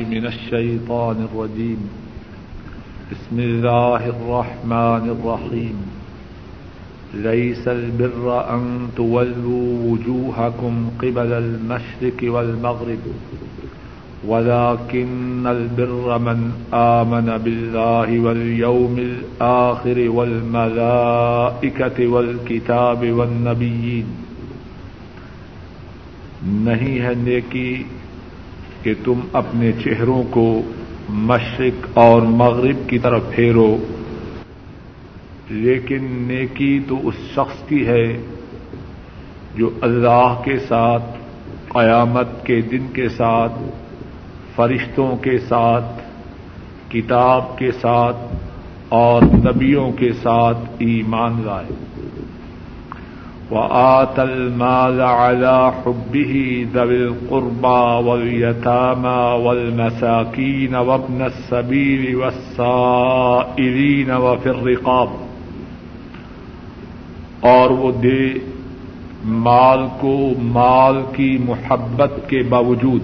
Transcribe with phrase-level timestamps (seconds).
[0.00, 1.78] من الشيطان الرجيم.
[3.12, 5.76] بسم الله الرحمن الرحيم.
[7.14, 12.98] ليس البر أن تولوا وجوهكم قبل المشرق والمغرب،
[14.24, 24.06] ولكن البر من آمن بالله واليوم الآخر والملائكة والكتاب والنبيين.
[26.64, 27.82] نہیں ہے نیکی
[28.84, 30.62] کہ تم اپنے چہروں کو
[31.08, 33.76] مشرق اور مغرب کی طرف پھیرو۔
[35.48, 38.22] لیکن نیکی تو اس شخص کی ہے
[39.56, 41.04] جو اللہ کے ساتھ،
[41.68, 43.52] قیامت کے دن کے ساتھ،
[44.56, 46.02] فرشتوں کے ساتھ،
[46.92, 48.16] کتاب کے ساتھ
[48.88, 51.93] اور نبیوں کے ساتھ ایمان لائے۔
[53.54, 65.08] وآت المال على حبه ذوي القربى واليتامى والمساكين وابن السبيل والسائلين وفي الرقاب
[67.40, 68.32] اور وہ دے
[69.24, 73.02] مال کو مال کی محبت کے باوجود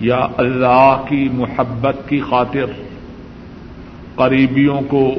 [0.00, 2.72] یا اللہ کی محبت کی خاطر
[4.14, 5.14] قریبیوں کو،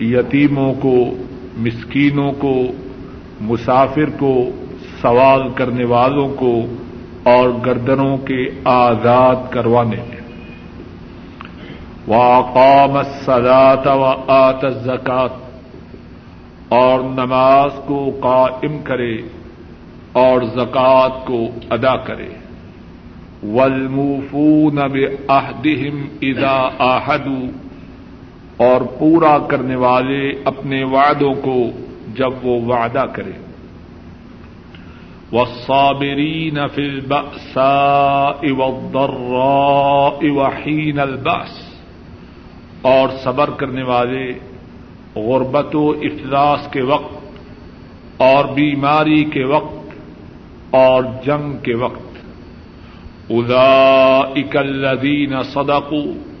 [0.00, 0.96] یتیموں کو،
[1.56, 2.72] مسکینوں کو
[3.40, 4.50] مسافر کو
[5.02, 6.66] سوال کرنے والوں کو
[7.22, 9.96] اور گردنوں کے آزاد کروانے
[12.08, 15.30] واقام سدات و آت زکات
[16.68, 19.16] اور نماز کو قائم کرے
[20.12, 22.28] اور زکوٰۃ کو ادا کرے۔
[23.42, 27.46] ولمفون بہدہم ادا آہدو
[28.56, 31.70] اور پورا کرنے والے اپنے وعدوں کو
[32.18, 33.32] جب وہ وعدہ کرے۔
[35.32, 41.80] والصابرین فی البأساء والضراء وحین البأس۔
[42.82, 44.32] اور صبر کرنے والے
[45.16, 47.40] غربت و افلاس کے وقت
[48.16, 49.90] اور بیماری کے وقت
[50.70, 52.16] اور جنگ کے وقت۔
[53.30, 56.32] اولئک الذین صدقوا۔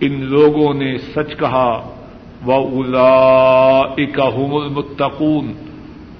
[0.00, 1.97] ان لوگوں نے سچ کہا
[2.46, 5.52] و الا اکم المتقون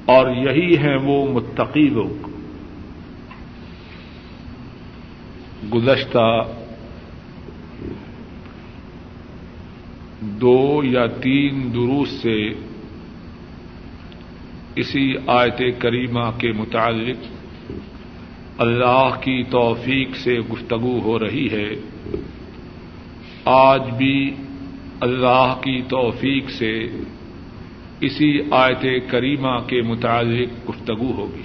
[0.06, 2.28] اور یہی ہیں وہ متقی لوگ۔
[5.74, 6.44] گزشتہ
[10.20, 12.48] دو یا تین دروس سے
[14.76, 17.26] اسی آیت کریمہ کے متعلق
[18.58, 21.70] اللہ کی توفیق سے گفتگو ہو رہی ہے۔
[23.44, 24.34] آج بھی
[25.00, 26.84] اللہ کی توفیق سے
[28.00, 31.42] اسی آیت کریمہ کے متعلق گفتگو ہوگی۔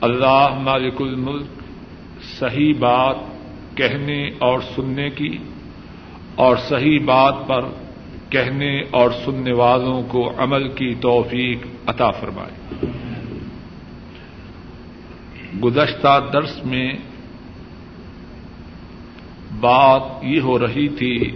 [0.00, 1.62] اللہ مالک الملک
[2.38, 3.16] صحیح بات
[3.74, 5.38] کہنے اور سننے کی
[6.34, 7.60] اور صحیح بات پر
[8.30, 12.86] کہنے اور سننے والوں کو عمل کی توفیق عطا فرمائے۔
[15.64, 16.92] گزشتہ درس میں
[19.60, 21.30] بات یہ ہو رہی تھی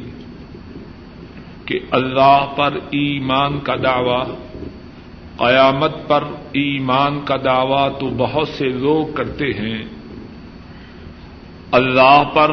[1.71, 4.35] کہ اللہ پر ایمان کا دعوی،
[5.37, 9.85] قیامت پر ایمان کا دعوی تو بہت سے لوگ کرتے ہیں۔
[11.71, 12.51] اللہ پر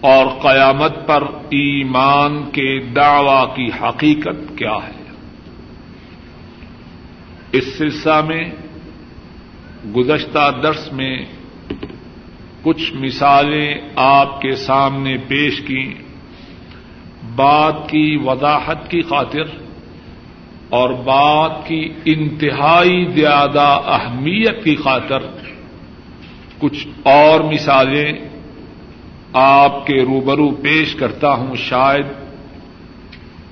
[0.00, 5.10] اور قیامت پر ایمان کے دعوی کی حقیقت کیا ہے۔
[7.52, 8.44] اس سلسلہ میں
[9.96, 11.24] گزشتہ درس میں
[12.62, 15.94] کچھ مثالیں آپ کے سامنے پیش کی
[17.36, 19.62] بات کی وضاحت کی خاطر
[20.68, 25.18] اور بات کی انتہائی زیادہ اہمیت کی خاطر
[26.58, 28.12] کچھ اور مثالیں
[29.32, 32.06] آپ کے روبرو پیش کرتا ہوں شاید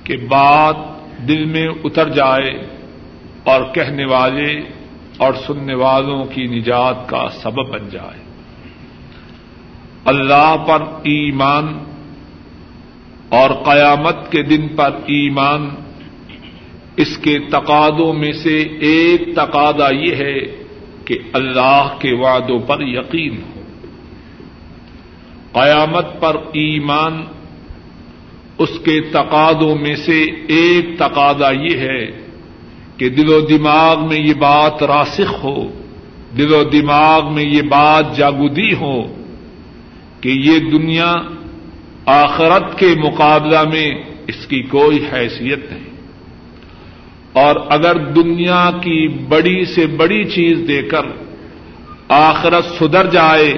[0.05, 0.77] کہ بات
[1.29, 2.67] دل میں اتر جائے
[3.45, 4.61] اور کہنے والے
[5.17, 8.21] اور سننے والوں کی نجات کا سبب بن جائے۔
[10.05, 11.79] اللہ پر ایمان
[13.31, 15.69] اور قیامت کے دن پر ایمان۔
[16.97, 20.65] اس کے تقادوں میں سے ایک تقاضا یہ ہے
[21.05, 23.61] کہ اللہ کے وعدوں پر یقین ہو۔
[25.53, 27.25] قیامت پر ایمان،
[28.59, 32.07] اس کے تقادوں میں سے ایک تقاضا یہ ہے
[32.97, 35.81] کہ دل و دماغ میں یہ بات راسخ ہو،
[36.37, 39.03] دل و دماغ میں یہ بات جاگودی ہو
[40.21, 41.15] کہ یہ دنیا
[42.07, 43.91] آخرت کے مقابلہ میں
[44.27, 45.91] اس کی کوئی حیثیت نہیں۔
[47.33, 51.03] اور اگر دنیا کی بڑی سے بڑی چیز دے کر
[52.09, 53.55] آخرت سدھر جائے،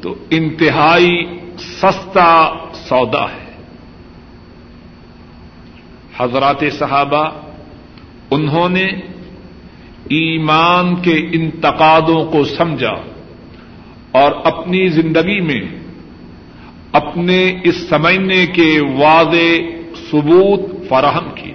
[0.00, 1.24] تو انتہائی
[1.58, 3.46] سستا سودا ہے۔
[6.18, 7.28] حضرات صحابہ،
[8.30, 8.86] انہوں نے
[10.08, 12.94] ایمان کے انتقادوں کو سمجھا
[14.12, 15.60] اور اپنی زندگی میں
[16.96, 19.48] اپنے اس سمجھنے کے واضح
[20.10, 21.54] ثبوت فراہم کیے۔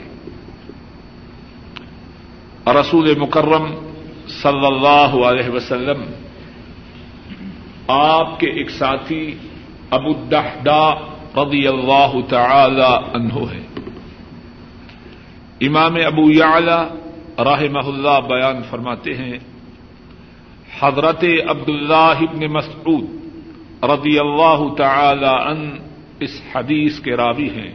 [2.80, 3.66] رسول مکرم
[4.42, 6.02] صلی اللہ علیہ وسلم،
[7.88, 9.24] آپ کے ایک ساتھی
[9.90, 10.86] ابو الدحدا
[11.38, 13.64] رضی اللہ تعالی عنہ ہے
[15.62, 16.82] امام ابو یعلا
[17.46, 19.38] راہ اللہ بیان فرماتے ہیں،
[20.80, 23.06] حضرت عبد اللہ ابن مسعود
[23.83, 25.78] رضی اللہ تعالی ان
[26.19, 27.72] اس حدیث کے راوی ہیں۔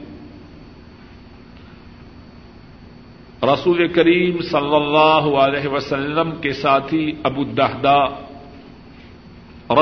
[3.43, 8.05] رسول کریم صلی اللہ علیہ وسلم کے ساتھی ابو الدہدا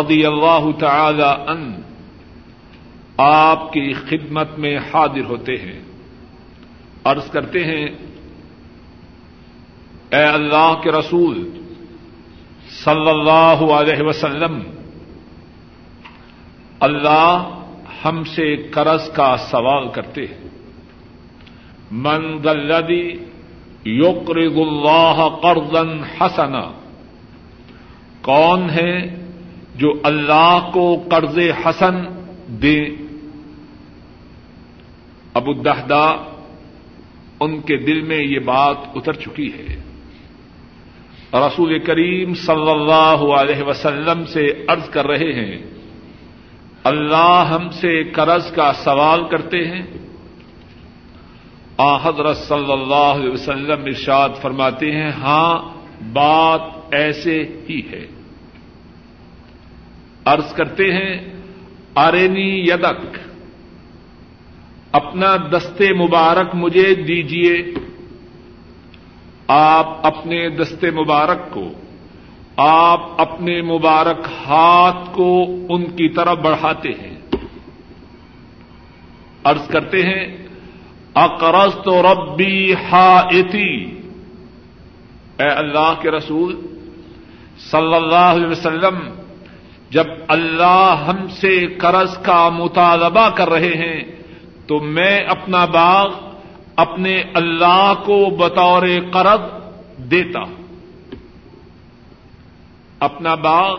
[0.00, 1.81] رضی اللہ تعالی ان
[3.17, 5.81] آپ کی خدمت میں حاضر ہوتے ہیں۔
[7.05, 7.87] عرض کرتے ہیں،
[10.11, 11.50] اے اللہ کے رسول
[12.85, 14.62] صلی اللہ علیہ وسلم
[16.85, 17.61] اللہ
[18.05, 20.49] ہم سے قرض کا سوال کرتے ہیں۔
[21.91, 23.09] من دلدی
[23.85, 25.83] یقرض اللہ قرضا
[26.21, 26.73] حسنا،
[28.23, 29.17] کون ہے
[29.75, 31.95] جو اللہ کو قرض حسن
[32.63, 32.85] دے؟
[35.35, 36.31] ابو الدہدا
[37.41, 39.83] ان کے دل میں یہ بات اتر چکی ہے۔
[41.33, 45.74] رسول کریم صلی اللہ علیہ وسلم سے عرض کر رہے ہیں
[46.85, 49.83] اللہ ہم سے قرض کا سوال کرتے ہیں۔
[51.79, 55.59] آ حضرت صلی اللہ علیہ وسلم ارشاد فرماتے ہیں ہاں
[56.13, 56.61] بات
[56.91, 58.07] ایسے ہی ہے۔
[60.25, 61.35] عرض کرتے ہیں
[61.95, 63.19] آرینی یدک،
[64.93, 67.75] اپنا دستے مبارک مجھے دیجیے
[69.49, 71.73] آپ اپنے دستے مبارک کو
[72.56, 77.17] آپ اپنے مبارک ہاتھ کو ان کی طرف بڑھاتے ہیں۔
[79.45, 80.37] ارض کرتے ہیں
[81.15, 83.21] اقرض تو ربی ہا
[85.41, 86.61] اے اللہ کے رسول،
[87.71, 89.11] صلی اللہ علیہ وسلم،
[89.91, 94.03] جب اللہ ہم سے قرض کا مطالبہ کر رہے ہیں،
[94.67, 96.12] تو میں اپنا باغ
[96.77, 99.41] اپنے اللہ کو بطور قرض
[100.11, 100.63] دیتا ہوں۔
[103.00, 103.76] اپنا باغ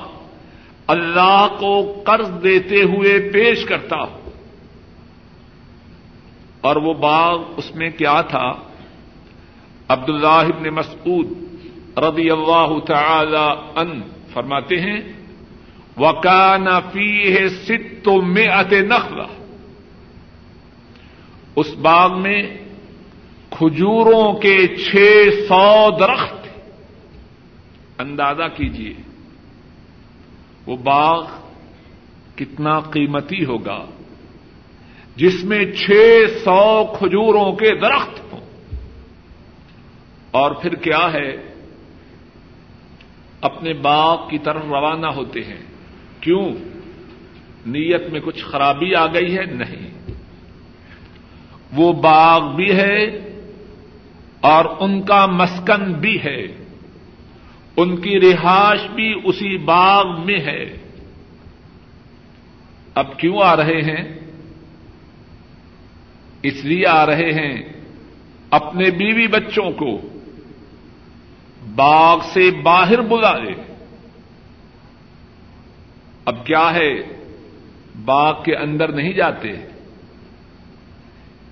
[0.88, 4.29] اللہ کو قرض دیتے ہوئے پیش کرتا ہوں۔
[6.62, 8.51] اور وہ باغ اس میں کیا تھا؟
[9.88, 11.27] عبد اللہ ابن مسعود
[11.97, 14.01] رضی اللہ تعالی ان
[14.33, 15.00] فرماتے ہیں
[15.97, 18.73] وکان فی ہے ست میں ات
[21.56, 22.44] اس باغ میں
[23.50, 24.95] کھجوروں کے چھ
[25.47, 26.44] سو درخت
[28.00, 28.94] اندازہ کیجیے
[30.65, 31.27] وہ باغ
[32.36, 33.86] کتنا قیمتی ہوگا،
[35.15, 35.92] جس میں چھ
[36.44, 38.39] سو کھجوروں کے درخت ہوں۔
[40.31, 41.53] اور پھر کیا ہے،
[43.42, 45.62] اپنے باغ کی طرف روانہ ہوتے ہیں۔
[46.19, 46.50] کیوں؟
[47.65, 50.11] نیت میں کچھ خرابی آ گئی ہے؟ نہیں۔
[51.73, 53.04] وہ باغ بھی ہے
[54.42, 56.65] اور ان کا مسکن بھی ہے۔
[57.77, 60.77] ان کی رہائش بھی اسی باغ میں ہے۔
[62.95, 64.19] اب کیوں آ رہے ہیں؟
[66.44, 67.63] اس لیے آ رہے ہیں
[68.49, 70.01] اپنے بیوی بچوں کو۔
[71.75, 73.73] باغ سے باہر بلا لے۔
[76.25, 76.94] اب کیا ہے؟
[78.05, 79.53] باغ کے اندر نہیں جاتے۔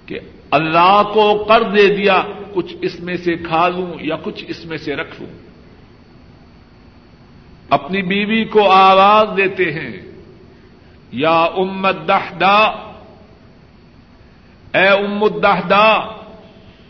[0.06, 0.20] کہ
[0.52, 4.78] اللہ کو کر دے دیا، کچھ اس میں سے کھا لوں یا کچھ اس میں
[4.78, 5.43] سے رکھ لوں۔
[7.70, 10.02] اپنی بیوی کو آواز دیتے ہیں،
[11.12, 12.58] یا امت دہدا
[14.74, 15.94] اے امت دہدا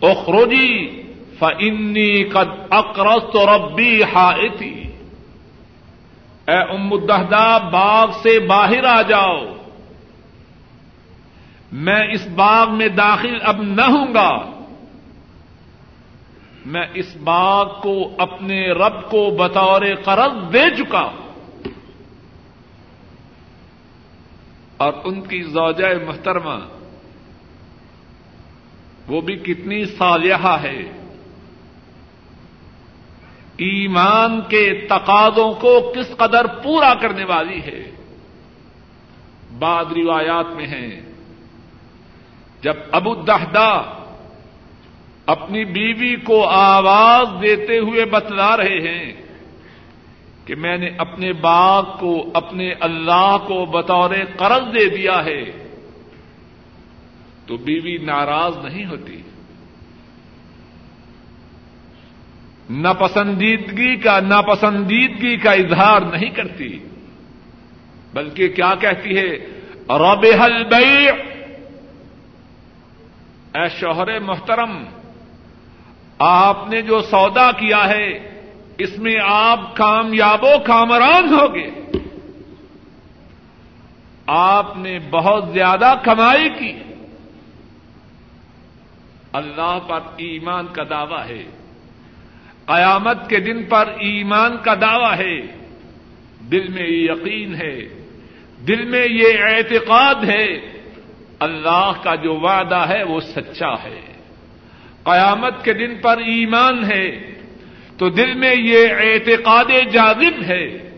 [0.02, 1.02] اخروجی
[1.40, 4.84] فنی قد اکرست ربی ہائتی
[6.48, 9.46] اے امت دہدا باغ سے باہر آ جاؤ۔
[11.72, 14.53] میں اس باغ میں داخل اب نہ ہوں گا۔
[16.66, 21.24] میں اس باغ کو اپنے رب کو بطور قرض دے چکا ہوں۔
[24.78, 26.60] اور ان کی زوجہ محترمہ،
[29.08, 30.80] وہ بھی کتنی صالحہ ہے۔
[33.58, 37.92] ایمان کے تقاضوں کو کس قدر پورا کرنے والی ہے۔
[39.60, 41.02] بعد روایات میں ہیں۔
[42.62, 44.03] جب ابو دہدا
[45.26, 49.14] اپنی بیوی کو آواز دیتے ہوئے بتلا رہے ہیں
[50.46, 55.44] کہ میں نے اپنے باغ کو، اپنے اللہ کو بطور قرض دے دیا ہے،
[57.46, 59.22] تو بیوی ناراض نہیں ہوتی۔
[62.70, 66.80] ناپسندیدگی کا ناپسندیدگی کا اظہار نہیں کرتی،
[68.14, 69.32] بلکہ کیا کہتی ہے؟
[69.90, 70.74] رب حل
[73.54, 74.84] اے شوہر محترم
[76.20, 78.34] آپ نے جو سودا کیا ہے،
[78.78, 81.70] اس میں آپ کامیاب و کامران ہوگے
[84.28, 86.74] آپ نے بہت زیادہ کمائی کی۔
[89.34, 91.44] اللہ پر ایمان کا دعوی ہے۔
[92.66, 95.42] قیامت کے دن پر ایمان کا دعوی ہے۔
[96.52, 98.06] دل میں یہ یقین ہے۔
[98.68, 100.74] دل میں یہ اعتقاد ہے۔
[101.40, 104.13] اللہ کا جو وعدہ ہے وہ سچا ہے۔
[105.04, 107.34] قیامت کے دن پر ایمان ہے
[107.98, 110.90] تو دل میں یہ اعتقاد جازب ہے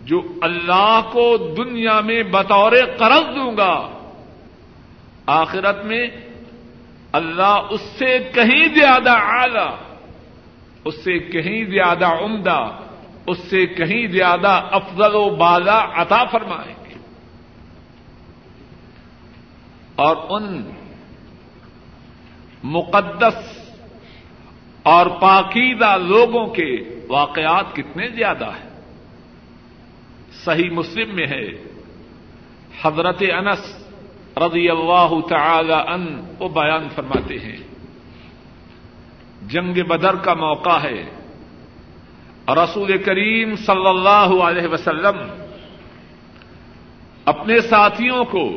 [0.00, 3.98] جو اللہ کو دنیا میں بطور قرض دوں گا،
[5.26, 6.06] آخرت میں
[7.12, 9.68] اللہ اس سے کہیں زیادہ اعلی،
[10.84, 12.70] اس سے کہیں زیادہ عمدہ،
[13.26, 16.94] اس سے کہیں زیادہ افضل و بالا عطا فرمائیں گے۔
[19.96, 20.70] اور ان
[22.62, 23.68] مقدس
[24.82, 28.80] اور پاکیدہ لوگوں کے واقعات کتنے زیادہ ہیں۔
[30.32, 31.48] صحیح مسلم میں ہے۔
[32.82, 33.88] حضرت انس
[34.36, 37.56] رضی اللہ تعالی ان وہ بیان فرماتے ہیں۔
[39.48, 41.04] جنگ بدر کا موقع ہے۔
[42.48, 45.16] رسول کریم صلی اللہ علیہ وسلم
[47.24, 48.50] اپنے ساتھیوں کو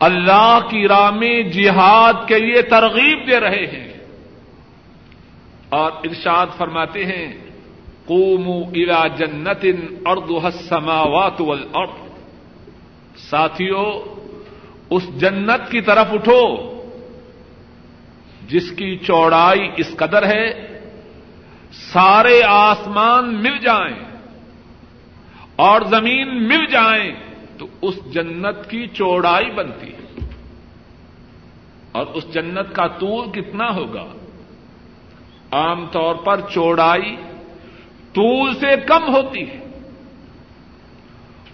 [0.00, 3.92] اللہ کی راہ میں جہاد کے لیے ترغیب دے رہے ہیں۔
[5.68, 7.32] اور ارشاد فرماتے ہیں،
[8.06, 9.66] قوموا الى جنت
[10.06, 12.12] اردو السماوات والارض۔
[13.16, 14.16] ساتھیوں
[14.90, 16.56] اس جنت کی طرف اٹھو،
[18.48, 20.66] جس کی چوڑائی اس قدر ہے،
[21.72, 24.04] سارے آسمان مل جائیں
[25.56, 27.25] اور زمین مل جائیں۔
[27.58, 30.26] تو اس جنت کی چوڑائی بنتی ہے۔
[31.92, 34.06] اور اس جنت کا طول کتنا ہوگا؟
[35.50, 37.16] عام طور پر چوڑائی
[38.12, 39.60] طول سے کم ہوتی ہے۔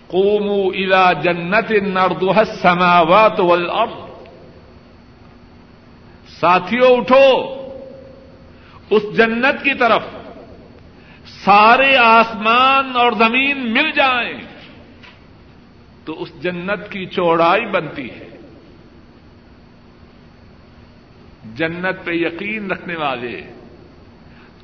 [0.06, 4.12] قومو الا جنت نردوہ السماوات والارض۔
[6.40, 7.62] ساتھیوں اٹھو۔
[8.90, 10.02] اس جنت کی طرف
[11.44, 14.51] سارے آسمان اور زمین مل جائیں۔
[16.04, 18.28] تو اس جنت کی چوڑائی بنتی ہے۔
[21.54, 23.42] جنت پہ یقین رکھنے والے،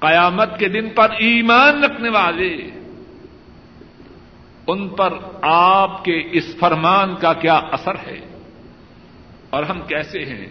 [0.01, 2.57] قیامت کے دن پر ایمان رکھنے والے،
[4.67, 8.19] ان پر آپ کے اس فرمان کا کیا اثر ہے؟
[9.51, 10.47] اور ہم کیسے ہیں؟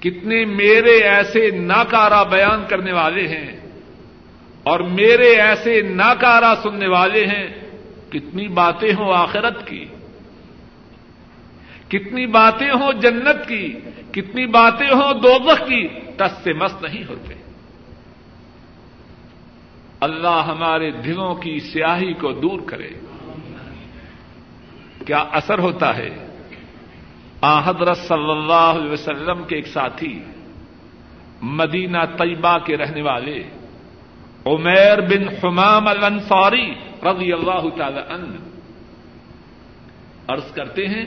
[0.00, 3.60] کتنے میرے ایسے ناکارا بیان کرنے والے ہیں
[4.62, 7.67] اور میرے ایسے ناکارا سننے والے ہیں
[8.10, 9.84] کتنی باتیں ہوں آخرت کی؟
[11.88, 13.78] کتنی باتیں ہوں جنت کی؟
[14.12, 17.34] کتنی باتیں ہوں دوزخ کی؟ ٹس سے مست نہیں ہوتے۔
[20.00, 22.88] اللہ ہمارے دلوں کی سیاہی کو دور کرے۔
[25.06, 26.26] کیا اثر ہوتا ہے؟
[27.40, 30.22] آ حضرت صلی اللہ علیہ وسلم کے ایک ساتھی،
[31.42, 33.42] مدینہ طیبہ کے رہنے والے،
[34.46, 36.74] عمیر بن حمام الانصاری
[37.04, 38.36] رضی اللہ تعالی عنہ
[40.28, 41.04] عرض کرتے ہیں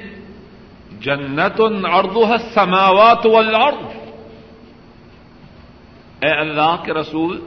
[1.00, 1.62] جنت
[1.94, 3.86] اردو سماوات والارض۔
[6.22, 7.40] اے اللہ کے رسول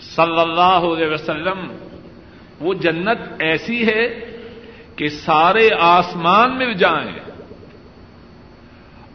[0.00, 1.72] صلی اللہ علیہ وسلم،
[2.60, 4.08] وہ جنت ایسی ہے
[4.96, 7.18] کہ سارے آسمان مل جائیں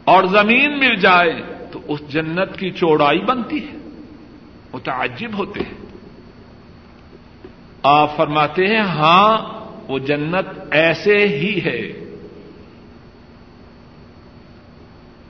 [0.04, 3.76] اور زمین مل جائے تو اس جنت کی چوڑائی بنتی ہے،
[4.74, 5.83] متعجب ہوتے ہیں۔
[7.84, 9.54] آپ فرماتے ہیں ہاں
[9.88, 12.04] وہ جنت ایسے ہی ہے۔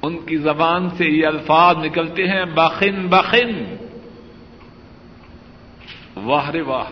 [0.03, 3.77] ان کی زبان سے یہ الفاظ نکلتے ہیں، بخن بخن۔
[6.17, 6.87] واہ رے واہ،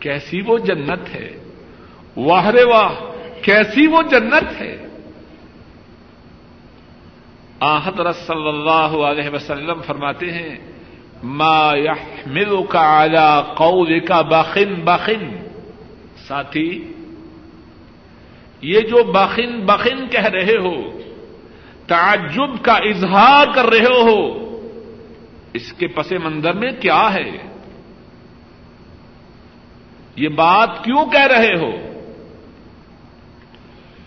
[0.00, 1.42] کیسی وہ جنت ہے۔
[2.16, 2.94] واہ رے واہ،
[3.42, 4.86] کیسی وہ جنت ہے۔
[7.60, 10.69] آحدر صلی اللہ علیہ وسلم فرماتے ہیں
[11.22, 15.28] ما يحملك على قولك بخن بخن
[16.26, 16.70] ساتھی،
[18.62, 20.74] یہ جو بخن بخن کہہ رہے ہو،
[21.86, 24.18] تعجب کا اظہار کر رہے ہو،
[25.54, 27.30] اس کے پس منظر میں کیا ہے؟
[30.16, 31.70] یہ بات کیوں کہہ رہے ہو؟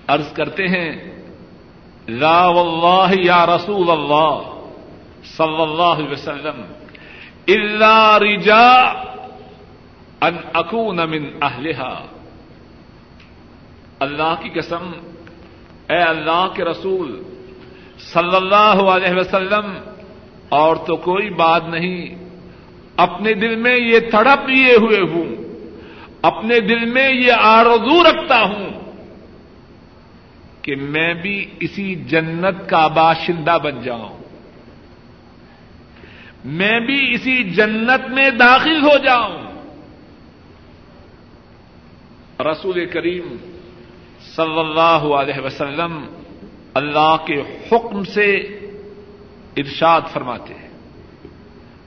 [0.07, 0.91] عرض کرتے ہیں،
[2.07, 4.49] لا واللہ یا رسول اللہ
[5.37, 6.61] صلی اللہ علیہ وسلم
[7.47, 8.81] الا رجا
[10.21, 12.05] ان اکون من اہلہا
[13.99, 14.91] اللہ کی قسم،
[15.89, 17.23] اے اللہ کے رسول،
[17.99, 19.73] صلی اللہ علیہ وسلم،
[20.49, 22.15] اور تو کوئی بات نہیں۔
[22.97, 25.35] اپنے دل میں یہ تڑپ لیے ہوئے ہوں۔
[26.21, 28.69] اپنے دل میں یہ آرزو رکھتا ہوں
[30.61, 34.22] کہ میں بھی اسی جنت کا باشندہ بن جاؤں۔
[36.45, 39.43] میں بھی اسی جنت میں داخل ہو جاؤں۔
[42.39, 43.35] رسول کریم
[44.35, 46.05] صلی اللہ علیہ وسلم
[46.73, 48.35] اللہ کے حکم سے
[49.57, 50.69] ارشاد فرماتے ہیں۔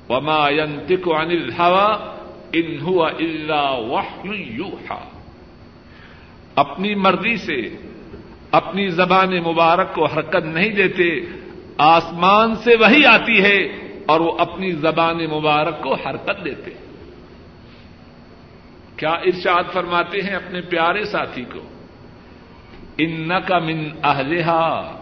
[0.09, 2.17] وما ينطق عن الهوى
[2.53, 5.09] ان هو الا وحي يوحى۔
[6.55, 7.77] اپنی مرضی سے
[8.51, 11.21] اپنی زبان مبارک کو حرکت نہیں دیتے،
[11.79, 16.71] آسمان سے وہی آتی ہے۔ اور وہ اپنی زبان مبارک کو حرکت دیتے
[18.97, 21.59] کیا ارشاد فرماتے ہیں اپنے پیارے ساتھی کو؟
[22.99, 24.93] ان کا من اہلہا۔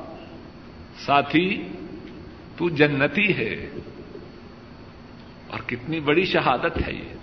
[1.06, 1.68] ساتھی،
[2.56, 3.68] تو جنتی ہے۔
[5.49, 7.14] اور کتنی بڑی شہادت ہے یہ۔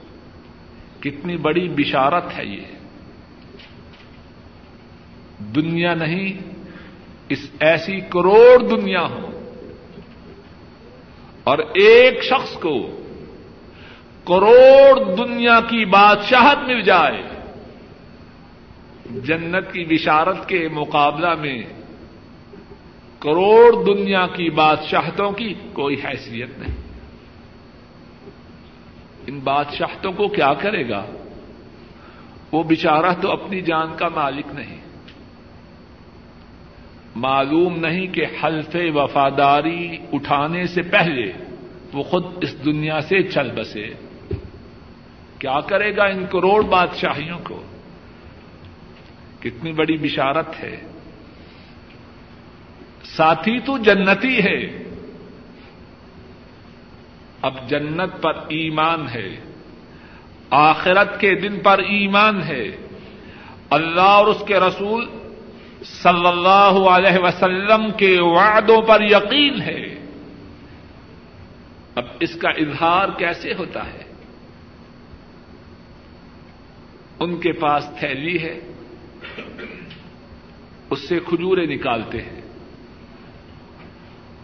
[1.01, 2.65] کتنی بڑی بشارت ہے یہ۔
[5.39, 6.49] دنیا نہیں،
[7.29, 9.30] اس ایسی کروڑ دنیا ہو
[11.43, 12.79] اور ایک شخص کو
[14.27, 17.23] کروڑ دنیا کی بادشاہت مل جائے،
[19.05, 21.63] جنت کی بشارت کے مقابلہ میں
[23.19, 26.75] کروڑ دنیا کی بادشاہتوں کی کوئی حیثیت نہیں۔
[29.27, 31.05] ان بادشاہتوں کو کیا کرے گا؟
[32.51, 34.80] وہ بچارہ تو اپنی جان کا مالک نہیں۔
[37.15, 41.31] معلوم نہیں کہ حلف وفاداری اٹھانے سے پہلے
[41.93, 43.87] وہ خود اس دنیا سے چل بسے۔
[45.39, 47.63] کیا کرے گا ان کروڑ بادشاہیوں کو؟
[49.39, 50.81] کتنی بڑی بشارت ہے۔
[53.03, 54.83] ساتھی تو جنتی ہے۔
[57.41, 59.39] اب جنت پر ایمان ہے۔
[60.49, 62.65] آخرت کے دن پر ایمان ہے۔
[63.69, 65.20] اللہ اور اس کے رسول
[65.83, 70.07] صلی اللہ علیہ وسلم کے وعدوں پر یقین ہے۔
[71.95, 74.03] اب اس کا اظہار کیسے ہوتا ہے؟
[77.19, 78.59] ان کے پاس تھیلی ہے،
[80.89, 82.41] اس سے کھجورے نکالتے ہیں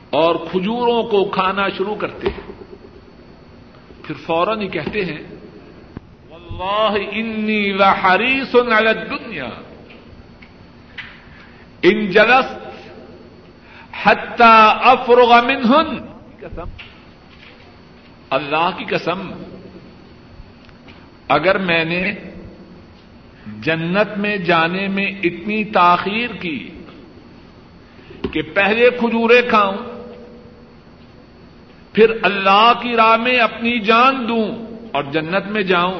[0.09, 2.51] اور کھجوروں کو کھانا شروع کرتے ہیں۔
[4.03, 5.23] پھر فوراً ہی کہتے ہیں،
[6.29, 9.49] واللہ انی لحریص علی الدنیا.
[11.83, 12.57] ان جلس
[14.03, 15.97] حتى افرغ منهن.
[16.39, 16.69] قسم
[18.29, 19.31] اللہ کی قسم،
[21.27, 22.13] اگر میں نے
[23.61, 26.69] جنت میں جانے میں اتنی تاخیر کی
[28.31, 29.77] کہ پہلے کھجورے کھاؤں،
[31.93, 34.45] پھر اللہ کی راہ میں اپنی جان دوں
[34.91, 35.99] اور جنت میں جاؤں،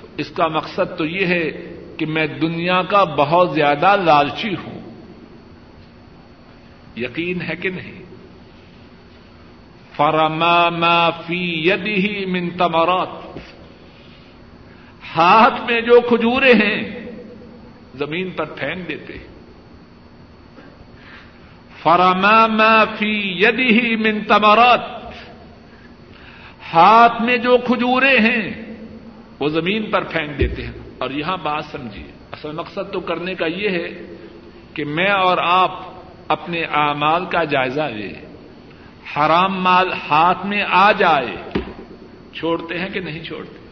[0.00, 1.50] تو اس کا مقصد تو یہ ہے
[1.96, 4.75] کہ میں دنیا کا بہت زیادہ لالچی ہوں۔
[6.96, 8.02] یقین ہے کہ نہیں؟
[9.96, 13.38] فرما فی یدی من تمرات.
[15.16, 17.06] ہاتھ میں جو کھجورے ہیں،
[17.94, 19.18] زمین پر پھینک دیتے
[21.82, 24.80] فرما فی یدی من تمرات.
[26.74, 28.74] ہاتھ میں جو کھجورے ہیں،
[29.40, 30.72] وہ زمین پر پھینک دیتے ہیں.
[30.98, 34.16] اور یہاں بات سمجھیے، اصل مقصد تو کرنے کا یہ ہے
[34.74, 35.95] کہ میں اور آپ
[36.28, 38.12] اپنے اعمال کا جائزہ لے۔
[39.16, 41.60] حرام مال ہاتھ میں آ جائے،
[42.32, 43.68] چھوڑتے ہیں کہ نہیں چھوڑتے؟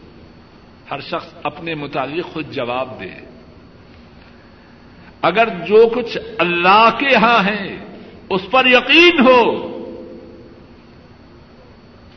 [0.91, 3.25] ہر شخص اپنے متعلق خود جواب دے۔
[5.21, 7.77] اگر جو کچھ اللہ کے ہاں ہے،
[8.29, 9.75] اس پر یقین ہو،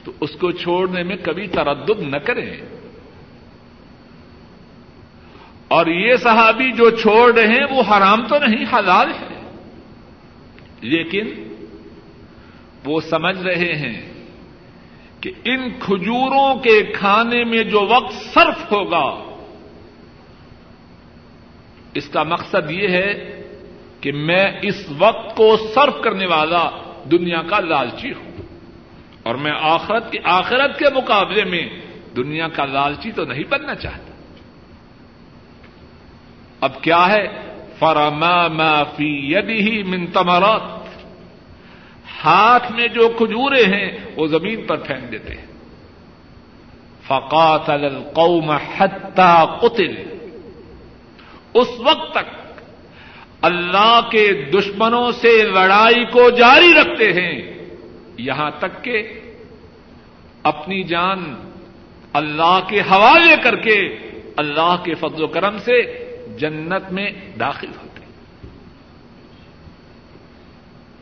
[0.05, 2.57] تو اس کو چھوڑنے میں کبھی تردد نہ کریں۔
[5.69, 9.28] اور یہ صحابی جو چھوڑ رہے ہیں، وہ حرام تو نہیں، حلال ہے۔
[10.81, 11.55] لیکن
[12.85, 14.13] وہ سمجھ رہے ہیں
[15.21, 19.37] کہ ان کھجوروں کے کھانے میں جو وقت صرف ہوگا،
[21.95, 23.43] اس کا مقصد یہ ہے
[24.01, 26.71] کہ میں اس وقت کو صرف کرنے والا
[27.11, 28.31] دنیا کا لالچی ہوں۔
[29.23, 31.69] اور میں آخرت کی آخرت کے مقابلے میں
[32.17, 34.13] دنیا کا لالچی تو نہیں بننا چاہتا۔
[36.61, 40.63] اب کیا ہے؟ فرما فی یدی ہی تمرات۔
[42.25, 45.47] ہاتھ میں جو کھجورے ہیں، وہ زمین پر پھینک دیتے ہیں۔
[47.03, 49.95] فقات القوم حتى قتل۔
[51.55, 52.53] اس وقت تک
[53.43, 57.59] اللہ کے دشمنوں سے لڑائی کو جاری رکھتے ہیں۔
[58.19, 59.21] یہاں تک کہ
[60.43, 61.35] اپنی جان
[62.13, 63.97] اللہ کے حوالے کر کے
[64.37, 66.05] اللہ کے فضل و کرم سے
[66.37, 67.11] جنت میں
[67.41, 67.99] داخل ہوتے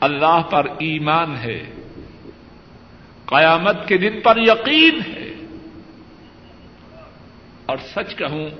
[0.00, 1.62] اللہ پر ایمان ہے۔
[3.26, 5.34] قیامت کے دن پر یقین ہے۔
[7.66, 8.50] اور سچ کہوں،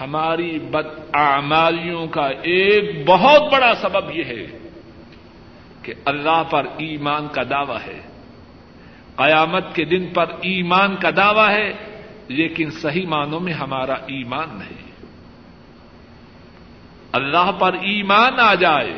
[0.00, 4.58] ہماری بد اعمالیوں کا ایک بہت بڑا سبب یہ ہے
[5.82, 8.00] کہ اللہ پر ایمان کا دعوی ہے۔
[9.16, 11.89] قیامت کے دن پر ایمان کا دعوی ہے۔
[12.30, 14.90] لیکن صحیح معنوں میں ہمارا ایمان نہیں۔
[17.12, 18.92] اللہ پر ایمان آ جائے،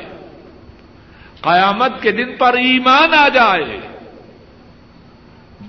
[1.40, 3.80] قیامت کے دن پر ایمان آ جائے،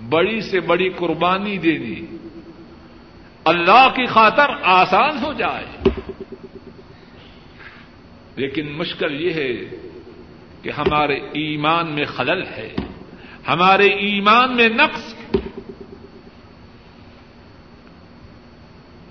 [0.10, 2.18] بڑی سے بڑی قربانی دینی
[3.46, 5.90] اللہ کی خاطر آسان ہو جائے۔
[8.36, 9.54] لیکن مشکل یہ ہے
[10.62, 12.74] کہ ہمارے ایمان میں خلل ہے،
[13.48, 15.23] ہمارے ایمان میں نقص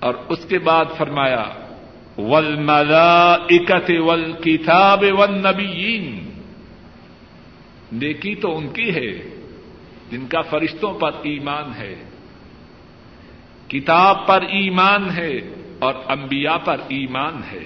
[0.03, 1.43] اور اس کے بعد فرمایا
[2.17, 6.19] ول ملا اکت ول کتاب ول نبی
[7.91, 9.39] نیکی تو ان کی ہے
[10.11, 11.95] جن کا فرشتوں پر ایمان ہے،
[13.67, 15.33] کتاب پر ایمان ہے
[15.79, 17.63] اور انبیاء پر ایمان ہے۔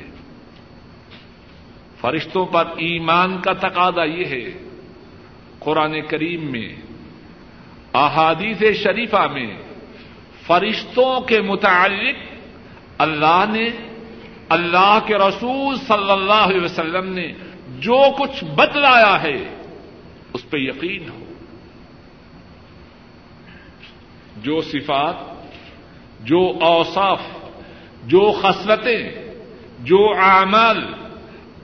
[2.01, 4.45] فرشتوں پر ایمان کا تقاضا یہ ہے
[5.59, 6.69] قرآن کریم میں،
[7.93, 9.47] احادیث شریفہ میں
[10.47, 12.15] فرشتوں کے متعلق
[12.97, 13.69] اللہ نے،
[14.49, 17.33] اللہ کے رسول صلی اللہ علیہ وسلم نے
[17.79, 19.55] جو کچھ بتلایا ہے،
[20.33, 21.23] اس پہ یقین ہو۔
[24.37, 25.15] جو صفات،
[26.19, 27.21] جو اوصاف،
[28.03, 29.09] جو خصلتیں،
[29.79, 30.93] جو اعمال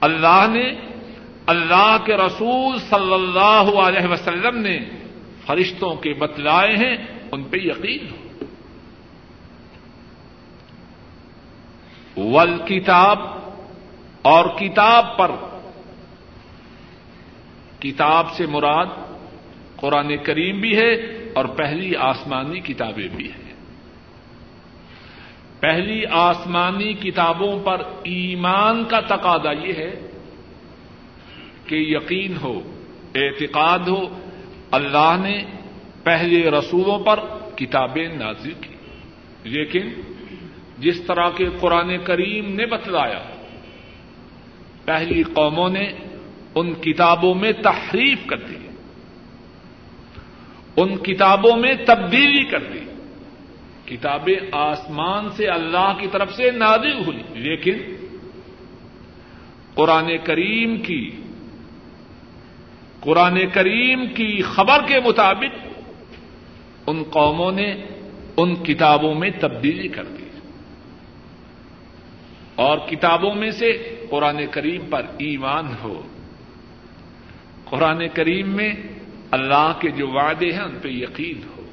[0.02, 0.74] اللہ نے،
[1.48, 4.80] اللہ کے رسول صلی اللہ علیہ وسلم نے
[5.46, 6.96] فرشتوں کے بتلائے ہیں،
[7.32, 8.23] ان پہ یقین ہو۔
[12.18, 13.20] ول کتاب
[14.22, 15.32] اور کتاب پر۔
[17.80, 18.86] کتاب سے مراد
[19.76, 20.94] قرآن کریم بھی ہے
[21.34, 23.54] اور پہلی آسمانی کتابیں بھی ہیں۔
[25.60, 30.08] پہلی آسمانی کتابوں پر ایمان کا تقاضا یہ ہے
[31.68, 32.82] کہ یقین ہو،
[33.16, 34.02] اعتقاد ہو،
[34.72, 35.44] اللہ نے
[36.04, 37.20] پہلے رسولوں پر
[37.56, 38.76] کتابیں نازل کی۔
[39.44, 39.90] لیکن
[40.78, 43.20] جس طرح کے قرآن کریم نے بتلایا
[44.86, 45.92] پہلی قوموں نے
[46.56, 48.68] ان کتابوں میں تحریف کر دی،
[50.78, 52.80] ان کتابوں میں تبدیلی کر دی۔
[53.86, 57.78] کتابیں آسمان سے اللہ کی طرف سے نازل ہوئی، لیکن
[59.74, 61.12] قرآن کریم کی،
[63.00, 65.68] قرآن کریم کی خبر کے مطابق
[66.88, 67.76] ان قوموں نے
[68.38, 70.23] ان کتابوں میں تبدیلی کر دی۔
[72.56, 76.02] اور کتابوں میں سے قرآن کریم پر ایمان ہو۔
[77.66, 78.74] قرآن کریم میں
[79.32, 81.64] اللہ کے جو وعدے ہیں ان پہ یقین ہو۔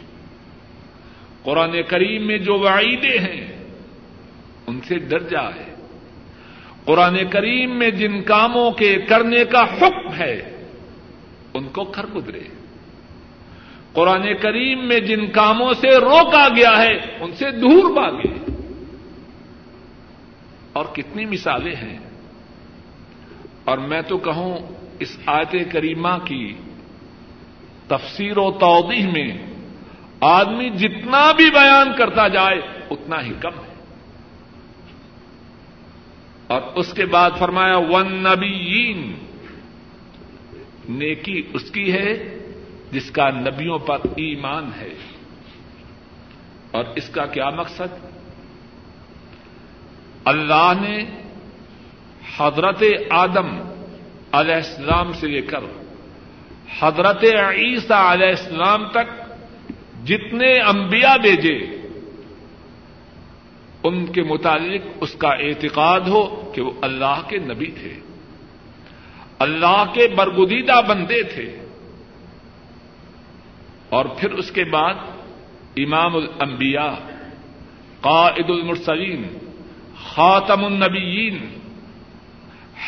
[1.42, 3.64] قرآن کریم میں جو وعیدے ہیں
[4.66, 5.70] ان سے ڈر جائے
[6.84, 10.64] قرآن کریم میں جن کاموں کے کرنے کا حکم ہے،
[11.54, 12.40] ان کو کر گزرے۔
[13.92, 18.59] قرآن کریم میں جن کاموں سے روکا گیا ہے، ان سے دور بھاگے۔
[20.72, 21.98] اور کتنی مثالیں ہیں۔
[23.64, 24.58] اور میں تو کہوں
[24.98, 26.54] اس آیت کریمہ کی
[27.88, 29.46] تفسیر و توضیح میں،
[30.20, 33.70] آدمی جتنا بھی بیان کرتا جائے اتنا ہی کم ہے۔
[36.46, 38.92] اور اس کے بعد فرمایا ون نبی
[40.88, 42.38] نیکی اس کی ہے
[42.92, 44.94] جس کا نبیوں پر ایمان ہے۔
[46.70, 48.19] اور اس کا کیا مقصد؟
[50.24, 51.04] اللہ نے
[52.36, 53.60] حضرت آدم
[54.32, 55.60] علیہ السلام سے لے کر
[56.80, 59.20] حضرت عیسیٰ علیہ السلام تک
[60.06, 61.88] جتنے انبیاء بھیجے،
[63.84, 68.00] ان کے متعلق اس کا اعتقاد ہو کہ وہ اللہ کے نبی تھے۔
[69.38, 71.58] اللہ کے برگدیدہ بندے تھے۔
[73.88, 74.94] اور پھر اس کے بعد
[75.76, 76.94] امام الانبیاء،
[78.00, 79.49] قائد المرسلین
[80.08, 81.58] خاتم النبیین،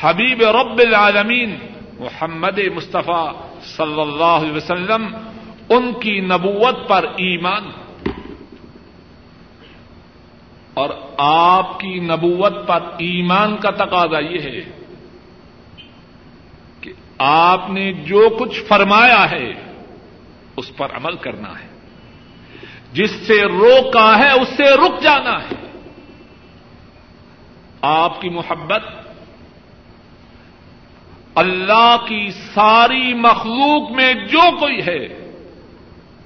[0.01, 1.59] حبیب رب العالمین
[1.99, 5.17] محمد مصطفیٰ صلی اللہ علیہ وسلم،
[5.69, 7.71] ان کی نبوت پر ایمان۔
[10.75, 14.83] اور آپ کی نبوت پر ایمان کا تقاضا یہ ہے
[16.81, 19.53] کہ آپ نے جو کچھ فرمایا ہے،
[20.57, 21.69] اس پر عمل کرنا ہے۔
[22.93, 25.62] جس سے روکا ہے، اس سے رک جانا ہے۔
[27.83, 28.83] آپ کی محبت،
[31.35, 35.31] اللہ کی ساری مخلوق میں جو کوئی ہے،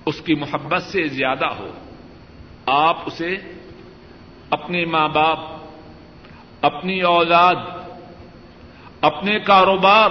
[0.06, 1.68] اس کی محبت سے زیادہ ہو۔
[2.66, 3.36] آپ اسے
[4.50, 5.38] اپنے ماں باپ،
[6.62, 7.54] اپنی اولاد،
[9.00, 10.10] اپنے کاروبار،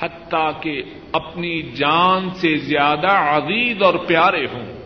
[0.00, 4.77] حتیٰ کہ اپنی جان سے زیادہ عزیز اور پیارے ہوں۔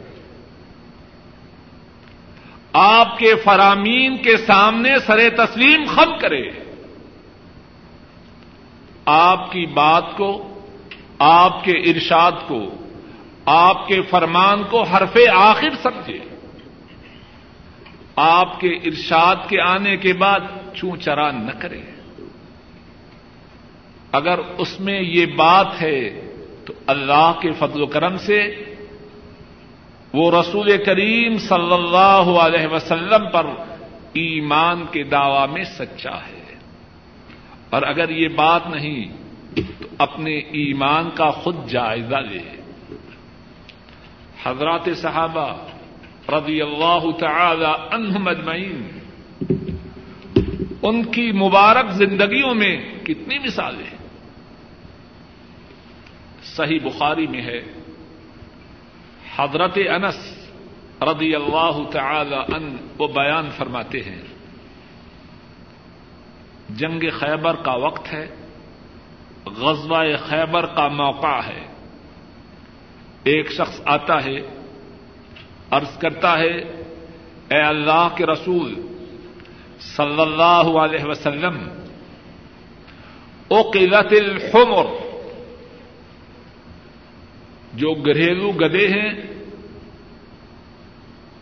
[2.73, 6.51] آپ کے فرامین کے سامنے سر تسلیم خم کرے۔
[9.05, 10.61] آپ کی بات کو،
[11.19, 12.71] آپ کے ارشاد کو،
[13.47, 16.19] آپ کے فرمان کو حرف آخر سمجھے۔
[18.17, 20.41] آپ کے ارشاد کے آنے کے بعد
[20.75, 21.81] چوں چرا نہ کرے۔
[24.13, 26.33] اگر اس میں یہ بات ہے
[26.67, 28.65] تو اللہ کے فضل و کرم سے
[30.12, 33.46] وہ رسول کریم صلی اللہ علیہ وسلم پر
[34.12, 36.55] ایمان کے دعوی میں سچا ہے۔
[37.70, 39.05] اور اگر یہ بات نہیں،
[39.57, 42.62] تو اپنے ایمان کا خود جائزہ لے۔
[44.44, 45.57] حضرات صحابہ
[46.29, 48.88] رضی اللہ تعالی عنہم اجمعین،
[50.83, 53.96] ان کی مبارک زندگیوں میں کتنی مثالیں
[56.44, 57.82] صحیح بخاری میں ہے۔
[59.37, 60.49] حضرت انس
[61.03, 64.23] رضی اللہ تعالی ان وہ بیان فرماتے ہیں۔
[66.71, 68.29] جنگ خیبر کا وقت ہے،
[69.47, 71.66] غزوہ خیبر کا موقع ہے۔
[73.25, 74.37] ایک شخص آتا ہے،
[75.71, 76.59] عرض کرتا ہے،
[77.49, 78.75] اے اللہ کے رسول
[79.81, 81.68] صلی اللہ علیہ وسلم
[83.49, 85.02] او قلت الحمر۔
[87.75, 89.23] جو گھریلو گدے ہیں،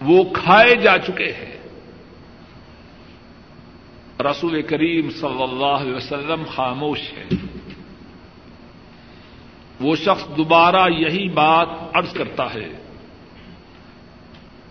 [0.01, 1.61] وہ کھائے جا چکے ہیں۔
[4.21, 7.29] رسول کریم صلی اللہ علیہ وسلم خاموش ہے
[9.81, 12.69] وہ شخص دوبارہ یہی بات عرض کرتا ہے۔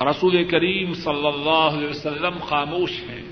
[0.02, 3.24] رسول کریم صلی اللہ علیہ وسلم خاموش ہیں۔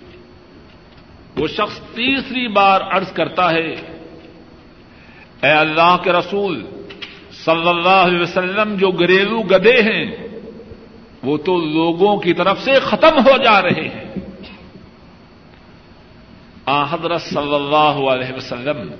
[1.37, 3.71] وہ شخص تیسری بار عرض کرتا ہے،
[5.43, 6.76] اے اللہ کے رسول
[7.47, 10.05] صلی اللہ علیہ وسلم جو گھریلو گدے ہیں،
[11.23, 14.05] وہ تو لوگوں کی طرف سے ختم ہو جا رہے ہیں۔
[16.65, 18.91] آ حضرت صلی اللہ علیہ وسلم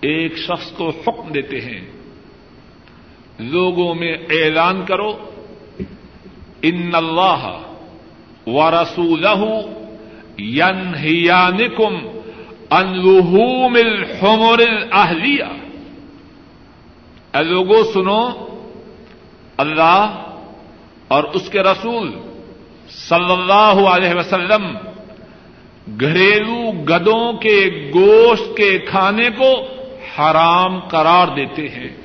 [0.00, 1.80] ایک شخص کو حکم دیتے ہیں،
[3.38, 5.10] لوگوں میں اعلان کرو،
[6.62, 7.44] ان اللہ
[8.46, 9.26] و رسول
[10.38, 11.94] ینہیانکم
[12.70, 13.04] ان
[13.76, 15.65] الحمر الاہلیہ۔
[17.36, 18.30] اے لوگوں سنو،
[19.56, 20.22] اللہ
[21.08, 22.12] اور اس کے رسول
[22.88, 24.78] صلی اللہ علیہ وسلم
[26.00, 29.52] گھریلو گدوں کے گوشت کے کھانے کو
[30.18, 31.96] حرام قرار دیتے ہیں۔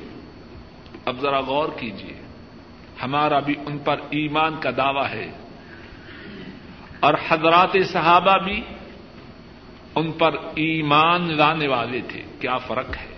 [1.04, 2.22] اب ذرا غور کیجیے
[3.02, 5.32] ہمارا بھی ان پر ایمان کا دعوی ہے۔
[7.00, 8.62] اور حضرات صحابہ بھی
[9.94, 13.11] ان پر ایمان لانے والے تھے۔ کیا فرق ہے؟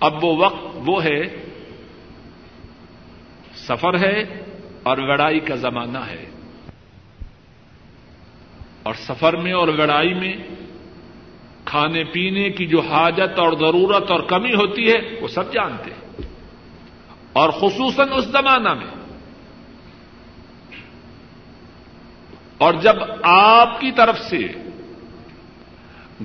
[0.00, 1.44] اب وہ وقت وہ ہے،
[3.54, 4.42] سفر ہے
[4.82, 6.24] اور لڑائی کا زمانہ ہے۔
[8.82, 10.32] اور سفر میں اور لڑائی میں
[11.64, 16.30] کھانے پینے کی جو حاجت اور ضرورت اور کمی ہوتی ہے، وہ سب جانتے ہیں۔
[17.32, 18.86] اور خصوصاً اس زمانہ میں۔
[22.58, 24.65] اور جب آپ کی طرف سے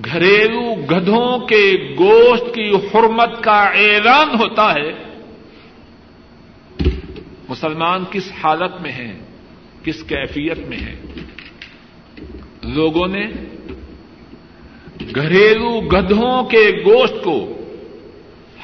[0.05, 4.91] گھریلو گدھوں کے گوشت کی حرمت کا اعلان ہوتا ہے۔
[7.49, 9.19] مسلمان کس حالت میں ہیں؟
[9.83, 10.95] کس کیفیت میں ہیں؟
[12.63, 13.27] لوگوں نے
[15.15, 17.53] گھریلو گدھوں کے گوشت کو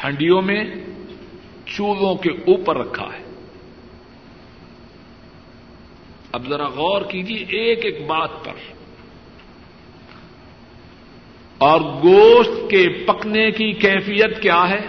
[0.03, 0.63] ہنڈیوں میں
[1.65, 3.23] چولوں کے اوپر رکھا ہے۔
[6.31, 8.76] اب ذرا غور کیجیے ایک ایک بات پر۔
[11.57, 14.87] اور گوشت کے پکنے کی کیفیت کیا ہے؟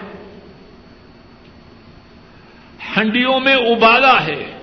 [2.97, 4.59] ہنڈیوں میں ابالا ہے،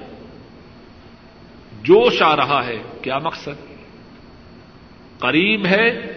[1.81, 3.75] جوش آ رہا ہے، کیا مقصد؟
[5.19, 6.11] قریب ہے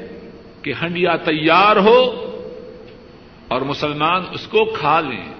[0.62, 2.24] کہ ہنڈیا تیار ہو
[3.48, 5.34] اور مسلمان اس کو کھا لیں۔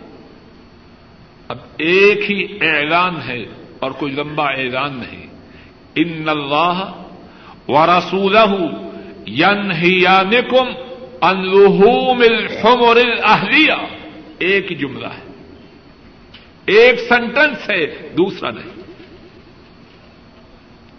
[1.48, 3.42] اب ایک ہی اعلان ہے
[3.78, 5.26] اور کوئی لمبا اعلان نہیں۔
[5.94, 7.02] ان اللہ
[7.68, 8.37] و رسول
[9.29, 10.69] ین ہم
[11.21, 13.87] الحوم الحمر الاہلیہ۔
[14.38, 15.29] ایک جملہ ہے۔
[16.67, 17.87] ایک سینٹنس ہے،
[18.19, 18.83] دوسرا نہیں۔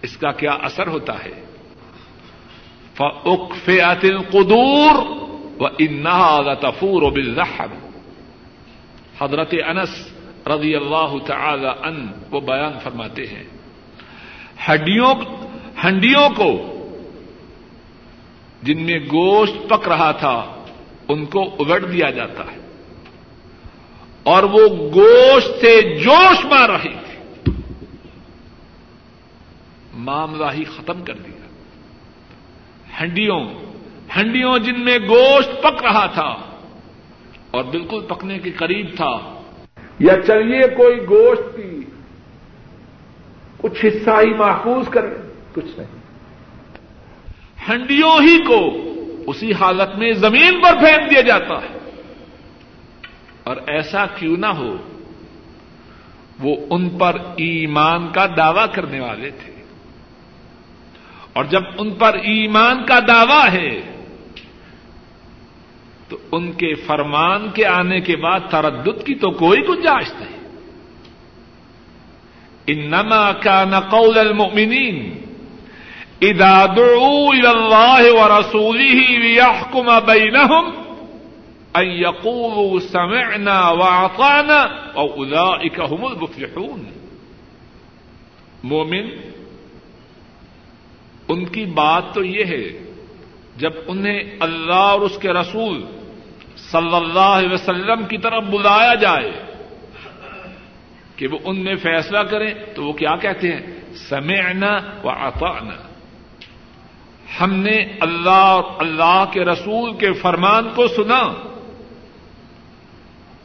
[0.02, 1.46] اس کا کیا اثر ہوتا ہے؟
[3.66, 5.06] فیات القدور
[5.60, 7.90] و انہا تفور و بالرحم
[9.22, 10.12] حضرت انس
[10.48, 13.44] رضی اللہ تعالی ان وہ بیان فرماتے ہیں،
[14.70, 15.16] ہڈیوں
[15.84, 16.76] ہنڈیوں کو
[18.64, 20.64] جن میں گوشت پک رہا تھا،
[21.08, 22.60] ان کو اگڑ دیا جاتا ہے۔
[24.24, 27.52] اور وہ گوشت سے جوش مار رہی تھی
[29.94, 31.48] معاملہ ہی ختم کر دیا۔
[33.02, 33.50] ہنڈیوں
[34.18, 36.36] ہنڈیوں جن میں گوشت پک رہا تھا،
[37.52, 39.42] اور بالکل پکنے کے قریب تھا۔
[40.00, 41.82] یا چلیے کوئی گوشت کی
[43.58, 45.16] کچھ حصہ ہی محفوظ کرے،
[45.54, 45.99] کچھ نہیں۔
[47.70, 48.90] ہنڈیوں ہی کو
[49.28, 51.80] اسی حالت میں زمین پر پھینک دیا جاتا ہے۔
[53.44, 54.78] اور ایسا کیوں نہ ہو،
[56.40, 59.64] وہ ان پر ایمان کا دعوی کرنے والے تھے۔
[61.34, 64.04] اور جب ان پر ایمان کا دعوی ہے،
[66.10, 70.40] تو ان کے فرمان کے آنے کے بعد تردد کی تو کوئی گنجائش نہیں۔
[72.68, 75.18] انما كان قول المؤمنين
[76.22, 80.74] اذا دعوا الى الله ورسوله ليحكم بينهم
[81.76, 84.60] ان يقولوا سمعنا واطعنا
[84.96, 86.86] واولئك هم المفلحون.
[88.64, 89.10] مومن،
[91.30, 92.66] ان کی بات تو یہ ہے،
[93.58, 95.86] جب انہیں اللہ اور اس کے رسول
[96.72, 99.32] صلی اللہ علیہ وسلم کی طرف بلایا جائے
[101.16, 103.62] کہ وہ ان میں فیصلہ کریں، تو وہ کیا کہتے ہیں؟
[104.10, 105.10] سمعنا و
[107.42, 111.34] ہم نے اللہ اور اللہ کے رسول کے فرمان کو سنا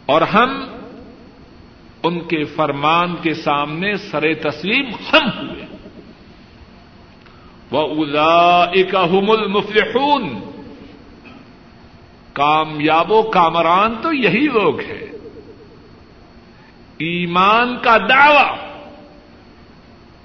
[0.07, 0.65] اور ہم
[2.03, 5.67] ان کے فرمان کے سامنے سر تسلیم ہم ہوئے۔
[7.71, 10.29] وہ الا ایک المفلحون۔
[12.33, 15.07] کامیاب و کامران تو یہی لوگ ہیں۔
[16.99, 18.69] ایمان کا دعوی۔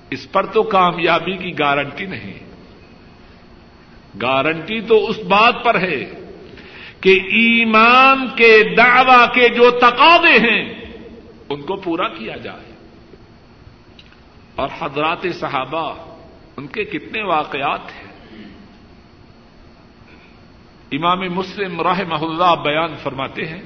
[0.09, 2.48] اس پر تو کامیابی کی گارنٹی نہیں۔
[4.21, 6.11] گارنٹی تو اس بات پر ہے
[7.01, 10.73] کہ ایمان کے دعوی کے جو تقاضے ہیں،
[11.49, 12.73] ان کو پورا کیا جائے۔
[14.55, 16.15] اور حضرات صحابہ،
[16.57, 18.09] ان کے کتنے واقعات ہیں۔
[20.91, 23.61] امام مسلم رحمہ اللہ بیان فرماتے ہیں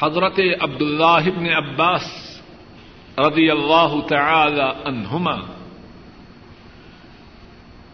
[0.00, 2.40] حضرت عبد اللہ ابن عباس
[3.18, 5.34] رضی اللہ تعالی عنہما۔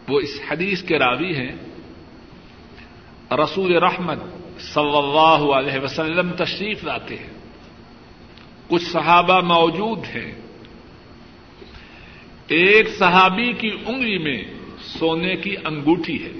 [0.07, 1.51] وہ اس حدیث کے راوی ہیں۔
[3.31, 4.19] رسول رحمت
[4.59, 7.33] صلی اللہ علیہ وسلم تشریف لاتے ہیں۔
[8.67, 10.31] کچھ صحابہ موجود ہیں۔
[12.47, 14.43] ایک صحابی کی انگلی میں
[14.79, 16.31] سونے کی انگوٹھی ہے۔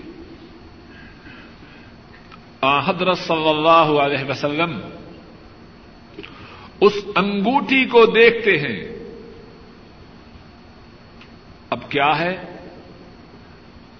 [2.85, 4.79] حضرت صلی اللہ علیہ وسلم
[6.81, 8.95] اس انگوٹھی کو دیکھتے ہیں۔
[11.69, 12.37] اب کیا ہے؟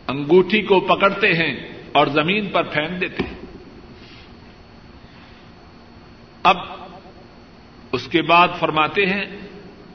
[0.07, 3.35] انگوٹھی کو پکڑتے ہیں اور زمین پر پھینک دیتے ہیں۔
[6.43, 6.57] اب
[7.91, 9.25] اس کے بعد فرماتے ہیں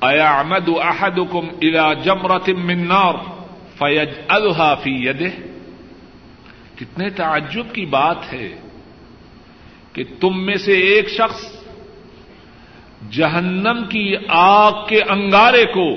[0.00, 3.14] ایا احد احدکم الى جمرت من نار
[3.78, 4.08] فیج
[4.82, 5.50] فی یده
[6.78, 8.60] کتنے تعجب کی بات ہے
[9.92, 11.59] کہ تم میں سے ایک شخص
[13.08, 15.94] جہنم کی آگ کے انگارے کو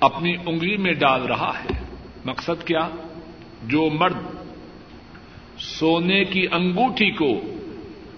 [0.00, 1.84] اپنی انگلی میں ڈال رہا ہے۔
[2.24, 2.88] مقصد کیا؟
[3.62, 4.16] جو مرد
[5.58, 7.40] سونے کی انگوٹھی کو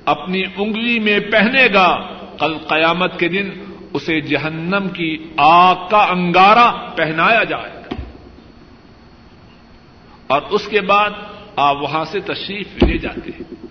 [0.05, 1.97] اپنی انگلی میں پہنے گا،
[2.38, 3.51] کل قیامت کے دن
[3.93, 7.95] اسے جہنم کی آگ کا انگارا پہنایا جائے گا۔
[10.26, 11.11] اور اس کے بعد
[11.57, 13.66] آپ وہاں سے تشریف لے جاتے ہیں۔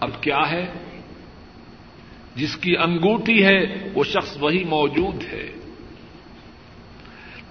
[0.00, 0.66] اب کیا ہے؟
[2.36, 5.52] جس کی انگوٹھی ہے وہ شخص وہی موجود ہے۔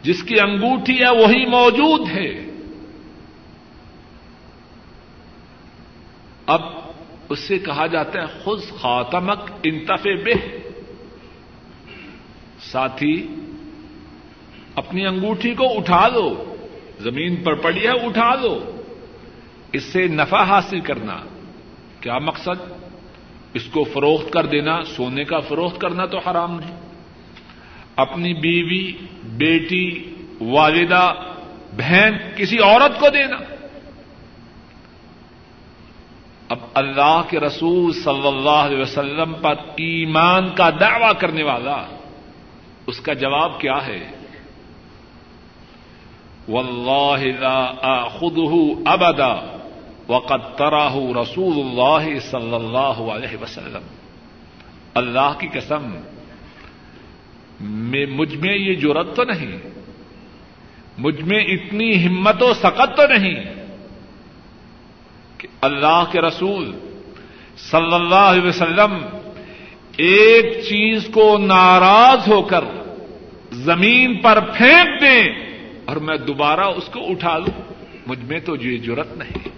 [0.02, 2.46] جس کی انگوٹھی ہے وہی موجود ہے۔
[6.46, 6.62] اب
[7.30, 10.60] اس سے کہا جاتا ہے خود خاتمک انتف بے
[12.60, 13.28] ساتھی،
[14.76, 16.56] اپنی انگوٹھی کو اٹھا لو
[17.00, 18.82] زمین پر پڑی ہے، اٹھا لو
[19.72, 21.18] اس سے نفع حاصل کرنا۔
[22.02, 22.85] کیا مقصد؟
[23.56, 26.76] اس کو فروخت کر دینا، سونے کا فروخت کرنا تو حرام نہیں
[27.96, 31.14] اپنی بیوی، بیٹی، والدہ،
[31.78, 33.38] بہن، کسی عورت کو دینا۔
[36.50, 41.86] اب اللہ کے رسول صلی اللہ علیہ وسلم پر ایمان کا دعوی کرنے والا،
[42.88, 44.12] اس کا جواب کیا ہے؟
[46.48, 49.58] واللہ لا آخذہ ابدا۔
[50.08, 53.82] وقد تراہ رسول اللہ صلی اللہ علیہ وسلم۔
[54.94, 55.96] اللہ کی قسم،
[57.62, 59.58] میں مجھ میں یہ جرت تو نہیں۔
[60.98, 63.44] مجھ میں اتنی ہمت و سقت تو نہیں
[65.38, 66.72] کہ اللہ کے رسول
[67.58, 68.94] صلی اللہ علیہ وسلم
[69.98, 72.64] ایک چیز کو ناراض ہو کر
[73.52, 75.24] زمین پر پھینک دیں
[75.86, 77.74] اور میں دوبارہ اس کو اٹھا لوں۔
[78.08, 79.55] مجھ میں تو یہ ضرورت نہیں۔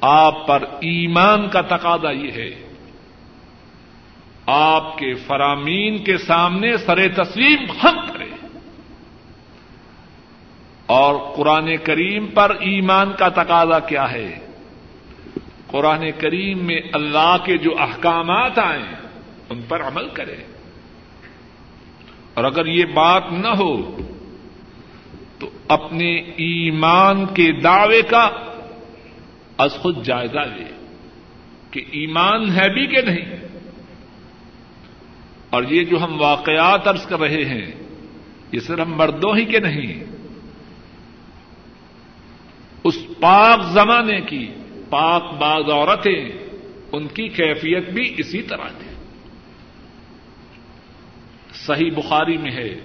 [0.00, 2.68] آپ پر ایمان کا تقاضا یہ ہے۔
[4.46, 8.48] آپ کے فرامین کے سامنے سر تسلیم ہم کریں۔
[10.86, 14.38] اور قرآن کریم پر ایمان کا تقاضا کیا ہے؟
[15.66, 18.92] قرآن کریم میں اللہ کے جو احکامات آئیں،
[19.48, 20.36] ان پر عمل کرے
[22.34, 23.96] اور اگر یہ بات نہ ہو،
[25.38, 28.30] تو اپنے ایمان کے دعوے کا
[29.58, 30.64] از خود جائزہ لے
[31.70, 33.38] کہ ایمان ہے بھی کہ نہیں۔
[35.50, 37.66] اور یہ جو ہم واقعات ارض کر رہے ہیں،
[38.52, 40.04] یہ صرف مردوں ہی کے نہیں۔
[42.84, 44.54] اس پاک زمانے کی
[44.90, 46.30] پاک باز عورتیں،
[46.92, 48.94] ان کی کیفیت بھی اسی طرح تھی۔
[51.54, 52.80] صحیح بخاری میں ہے،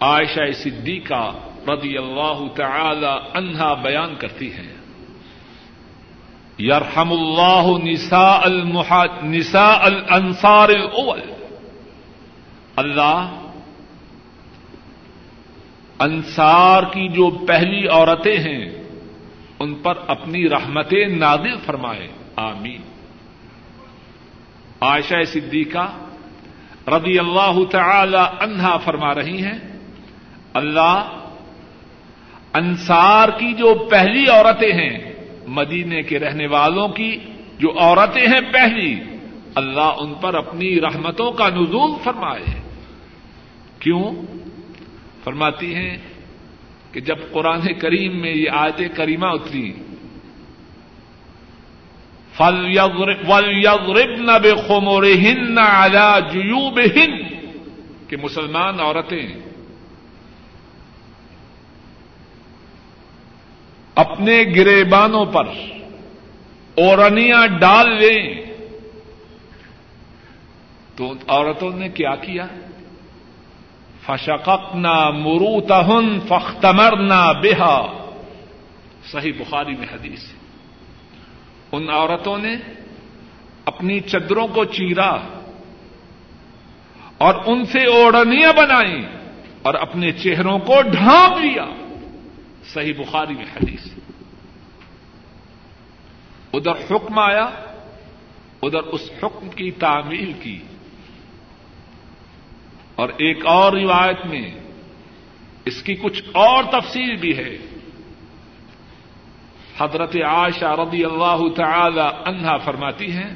[0.00, 4.73] عائشہ صدیقہ رضی اللہ تعالی عنہا بیان کرتی ہیں۔
[6.58, 8.48] یرحم اللہ نساء
[9.24, 11.20] نساء الانصار الاول
[12.76, 13.40] اللہ
[15.98, 18.64] انصار کی جو پہلی عورتیں ہیں،
[19.60, 22.08] ان پر اپنی رحمتیں نادل فرمائے.
[22.36, 22.82] آمین.
[24.80, 25.86] عائشہ صدیقہ
[26.88, 29.58] رضی اللہ تعالی عنہا فرما رہی ہیں،
[30.54, 31.10] اللہ
[32.54, 35.13] انصار کی جو پہلی عورتیں ہیں
[35.46, 37.18] مدینے کے رہنے والوں کی
[37.58, 39.00] جو عورتیں ہیں پہلی،
[39.54, 42.60] اللہ ان پر اپنی رحمتوں کا نزول فرمائے
[43.78, 44.12] کیوں؟
[45.24, 45.96] فرماتی ہیں
[46.92, 49.72] کہ جب قرآن کریم میں یہ آیت کریمہ اتری
[52.32, 57.22] فل یغربن بخمرہن علی جیوبہن
[58.08, 59.26] کہ مسلمان عورتیں
[63.94, 65.46] اپنے گریبانوں پر
[66.76, 68.44] اورنیاں ڈال لیں۔
[70.96, 72.46] تو عورتوں نے کیا کیا؟
[74.06, 78.06] فشقنا مروتہن فختمرنا بہا
[79.12, 80.20] صحیح بخاری میں حدیث
[81.72, 82.56] ان عورتوں نے
[83.64, 85.16] اپنی چدروں کو چیرا
[87.18, 89.04] اور ان سے اوڑنیاں بنائی
[89.62, 91.83] اور اپنے چہروں کو ڈھانپ لیا۔
[92.66, 93.86] صحیح بخاری میں حدیث۔
[96.52, 97.44] ادھر حکم آیا،
[98.62, 100.58] ادھر اس حکم کی تعمیل کی۔
[102.94, 104.54] اور ایک اور روایت میں
[105.64, 107.56] اس کی کچھ اور تفصیل بھی ہے۔
[109.78, 113.30] حضرت عائشہ رضی اللہ تعالی عنہا فرماتی ہیں،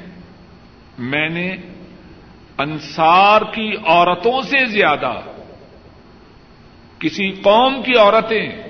[0.97, 1.55] میں نے
[2.57, 5.13] انصار کی عورتوں سے زیادہ
[6.99, 8.68] کسی قوم کی عورتیں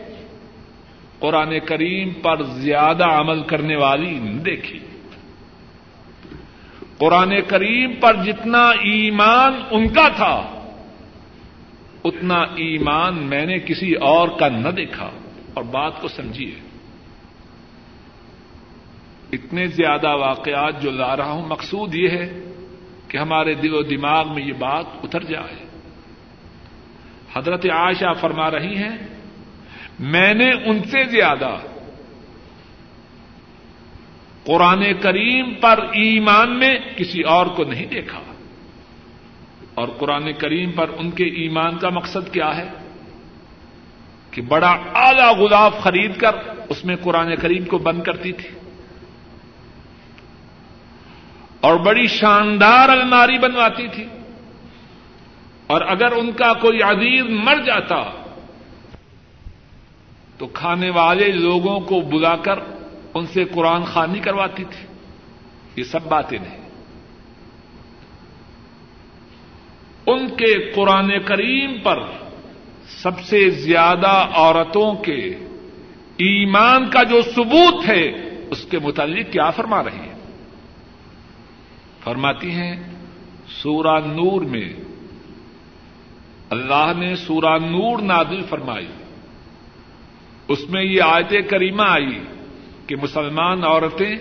[1.19, 4.79] قرآن کریم پر زیادہ عمل کرنے والی دیکھی۔
[6.97, 10.67] قرآن کریم پر جتنا ایمان ان کا تھا،
[12.03, 15.09] اتنا ایمان میں نے کسی اور کا نہ دیکھا۔
[15.53, 16.55] اور بات کو سمجھیے،
[19.33, 22.43] اتنے زیادہ واقعات جو لا رہا ہوں، مقصود یہ ہے
[23.07, 25.65] کہ ہمارے دل و دماغ میں یہ بات اتر جائے۔
[27.33, 29.18] حضرت عائشہ فرما رہی ہیں
[29.99, 31.49] میں نے ان سے زیادہ
[34.45, 38.19] قرآن کریم پر ایمان میں کسی اور کو نہیں دیکھا۔
[39.73, 42.69] اور قرآن کریم پر ان کے ایمان کا مقصد کیا ہے؟
[44.31, 46.35] کہ بڑا اعلی گلاب خرید کر
[46.69, 48.49] اس میں قرآن کریم کو بند کرتی تھی۔
[51.59, 54.07] اور بڑی شاندار الماری بنواتی تھی۔
[55.67, 58.18] اور اگر ان کا کوئی عزیز مر جاتا
[60.39, 62.59] تو کھانے والے لوگوں کو بلا کر
[63.13, 64.87] ان سے قرآن خانی کرواتی تھی۔
[65.75, 66.59] یہ سب باتیں نہیں
[70.05, 71.97] ان کے قرآن کریم پر
[72.87, 75.19] سب سے زیادہ عورتوں کے
[76.17, 78.07] ایمان کا جو ثبوت ہے،
[78.49, 80.13] اس کے متعلق کیا فرما رہی ہے
[82.03, 82.83] فرماتی ہیں،
[83.47, 84.73] سورہ نور میں
[86.49, 88.87] اللہ نے سورہ نور نادل فرمائی۔
[90.49, 92.23] اس میں یہ آیت کریمہ آئی
[92.87, 94.17] کہ مسلمان عورتیں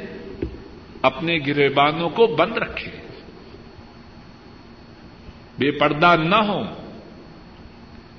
[1.02, 3.02] اپنے گریبانوں کو بند رکھیں۔
[5.58, 6.64] بے پردہ نہ ہوں۔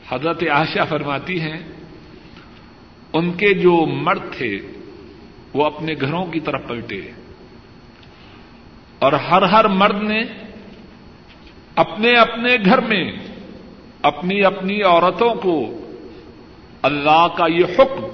[0.10, 1.60] حضرت آشا فرماتی ہیں،
[3.14, 4.60] ان کے جو مرد تھے،
[5.54, 7.02] وہ اپنے گھروں کی طرف پلٹے۔
[9.00, 10.22] اور ہر ہر مرد نے
[11.76, 13.12] اپنے اپنے گھر میں
[14.02, 15.86] اپنی اپنی عورتوں کو
[16.82, 18.06] اللہ کا یہ حکم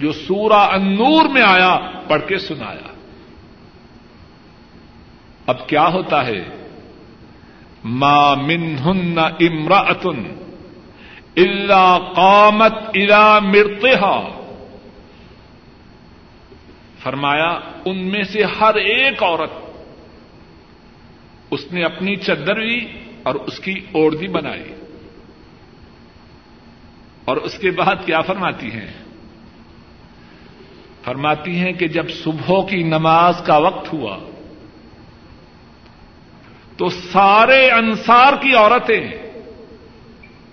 [0.00, 2.92] جو سورہ انور میں آیا، پڑھ کے سنایا۔
[5.46, 6.44] اب کیا ہوتا ہے؟
[7.84, 10.34] ما من ہن امراطن
[11.36, 14.42] اللہ قامت الا مرتہا
[17.02, 19.50] فرمایا، ان میں سے ہر ایک عورت
[21.50, 22.86] اس نے اپنی چدر لی
[23.22, 24.74] اور اس کی اوڑھی بنائی۔
[27.30, 28.92] اور اس کے بعد کیا فرماتی ہیں؟
[31.04, 34.18] فرماتی ہیں کہ جب صبح کی نماز کا وقت ہوا
[36.76, 39.10] تو سارے انصار کی عورتیں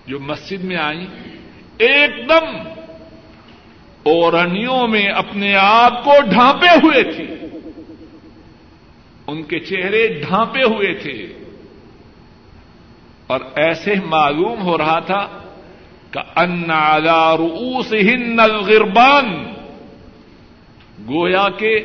[0.06, 1.06] جو مسجد میں آئیں،
[1.78, 2.68] ایک دم
[4.02, 7.46] اورنیوں میں اپنے آپ کو ڈھانپے ہوئے تھے۔
[9.26, 11.38] ان کے چہرے ڈھانپے ہوئے تھے۔
[13.26, 15.37] اور ایسے معلوم ہو رہا تھا
[16.10, 16.40] کہ
[17.38, 19.44] رؤوس ہند الغربان۔
[21.08, 21.76] گویا کے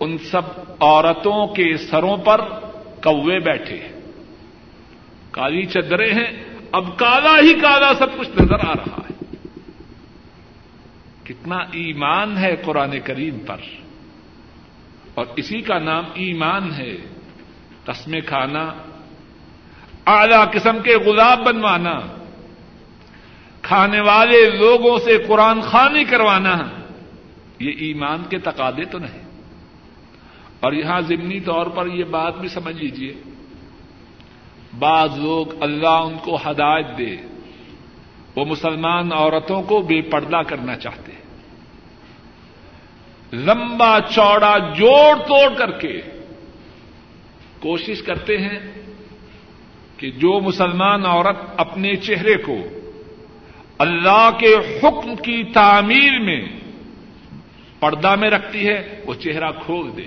[0.00, 0.42] ان سب
[0.80, 2.40] عورتوں کے سروں پر
[3.02, 3.88] کوے بیٹھے
[5.30, 9.24] کالی چدرے ہیں۔ اب کالا ہی کالا سب کچھ نظر آ رہا ہے۔
[11.24, 13.56] کتنا ایمان ہے قرآن کریم پر۔
[15.14, 16.96] اور اسی کا نام ایمان ہے۔
[17.84, 18.72] قسمیں کھانا،
[20.06, 22.19] اعلی قسم کے گلاب بنوانا۔
[23.70, 26.58] کھانے والے لوگوں سے قرآن خانی کروانا
[27.60, 29.22] یہ ایمان کے تقاضے تو نہیں۔
[30.60, 33.14] اور یہاں ضمنی طور پر یہ بات بھی سمجھ لیجیے
[34.78, 37.16] بعض لوگ اللہ ان کو ہدایت دے۔
[38.36, 41.22] وہ مسلمان عورتوں کو بے پردہ کرنا چاہتے ہیں۔
[43.32, 46.00] لمبا چوڑا جوڑ توڑ کر کے
[47.60, 48.58] کوشش کرتے ہیں
[49.96, 52.58] کہ جو مسلمان عورت اپنے چہرے کو
[53.80, 56.40] اللہ کے حکم کی تعمیر میں
[57.80, 60.06] پردہ میں رکھتی ہے، وہ چہرہ کھول دے۔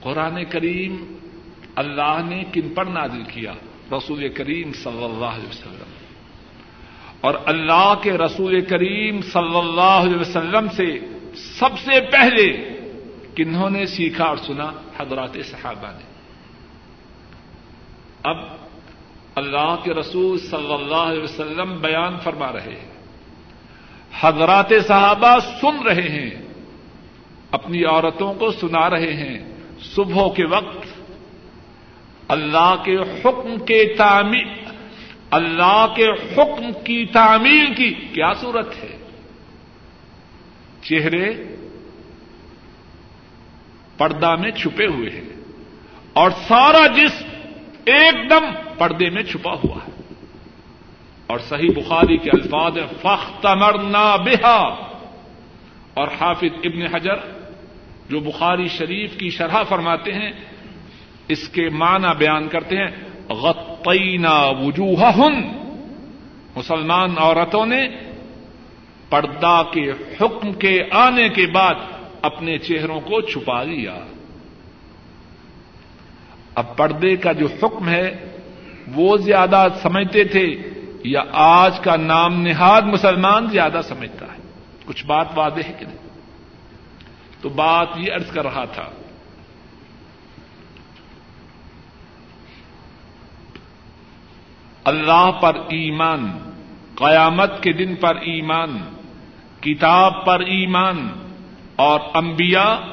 [0.00, 1.14] قرآن کریم
[1.76, 3.52] اللہ نے کن پر نازل کیا؟
[3.92, 5.90] رسول کریم صلی اللہ علیہ وسلم۔
[7.20, 10.98] اور اللہ کے رسول کریم صلی اللہ علیہ وسلم سے
[11.34, 12.68] سب سے پہلے
[13.36, 16.04] کنہوں نے سیکھا اور سنا؟ حضرات صحابہ نے۔
[18.22, 18.61] اب
[19.34, 22.92] اللہ کے رسول صلی اللہ علیہ وسلم بیان فرما رہے ہیں۔
[24.20, 26.30] حضرات صحابہ سن رہے ہیں۔
[27.50, 30.86] اپنی عورتوں کو سنا رہے ہیں۔ صبح کے وقت
[32.28, 34.62] اللہ کے حکم کے تعمیر
[35.30, 38.98] اللہ کے حکم کی تعمیر کی کیا صورت ہے؟
[40.82, 41.56] چہرے
[43.98, 45.40] پردہ میں چھپے ہوئے ہیں
[46.12, 47.31] اور سارا جسم
[47.84, 48.44] ایک دم
[48.78, 50.02] پردے میں چھپا ہوا ہے۔
[51.26, 54.92] اور صحیح بخاری کے الفاظ فخت مرنا بہا۔
[55.94, 57.14] اور حافظ ابن حجر
[58.10, 60.32] جو بخاری شریف کی شرح فرماتے ہیں،
[61.28, 62.88] اس کے معنی بیان کرتے ہیں،
[63.32, 65.32] غطینا وجوہ ہن
[66.56, 67.88] مسلمان عورتوں نے
[69.10, 71.74] پردہ کے حکم کے آنے کے بعد
[72.22, 73.98] اپنے چہروں کو چھپا لیا۔
[76.54, 78.28] اب پردے کا جو حکم ہے،
[78.94, 80.46] وہ زیادہ سمجھتے تھے
[81.04, 84.40] یا آج کا نام نہاد مسلمان زیادہ سمجھتا ہے؟
[84.86, 85.96] کچھ بات واضح ہے کہ نہیں؟
[87.40, 88.88] تو بات یہ ارض کر رہا تھا،
[94.84, 96.30] اللہ پر ایمان،
[96.94, 98.78] قیامت کے دن پر ایمان،
[99.60, 101.08] کتاب پر ایمان
[101.76, 102.91] اور انبیاء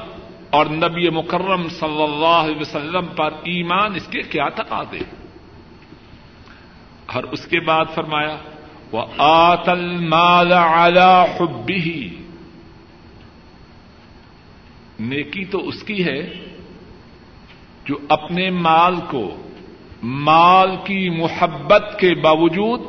[0.50, 4.98] اور نبی مکرم صلی اللہ علیہ وسلم پر ایمان اس کے کیا تقاضے
[7.06, 8.36] اور اس کے بعد فرمایا
[8.92, 10.52] وہ آتل مال
[11.38, 12.16] حبی
[15.00, 16.32] نیکی تو اس کی ہے
[17.84, 19.36] جو اپنے مال کو،
[20.02, 22.80] مال کی محبت کے باوجود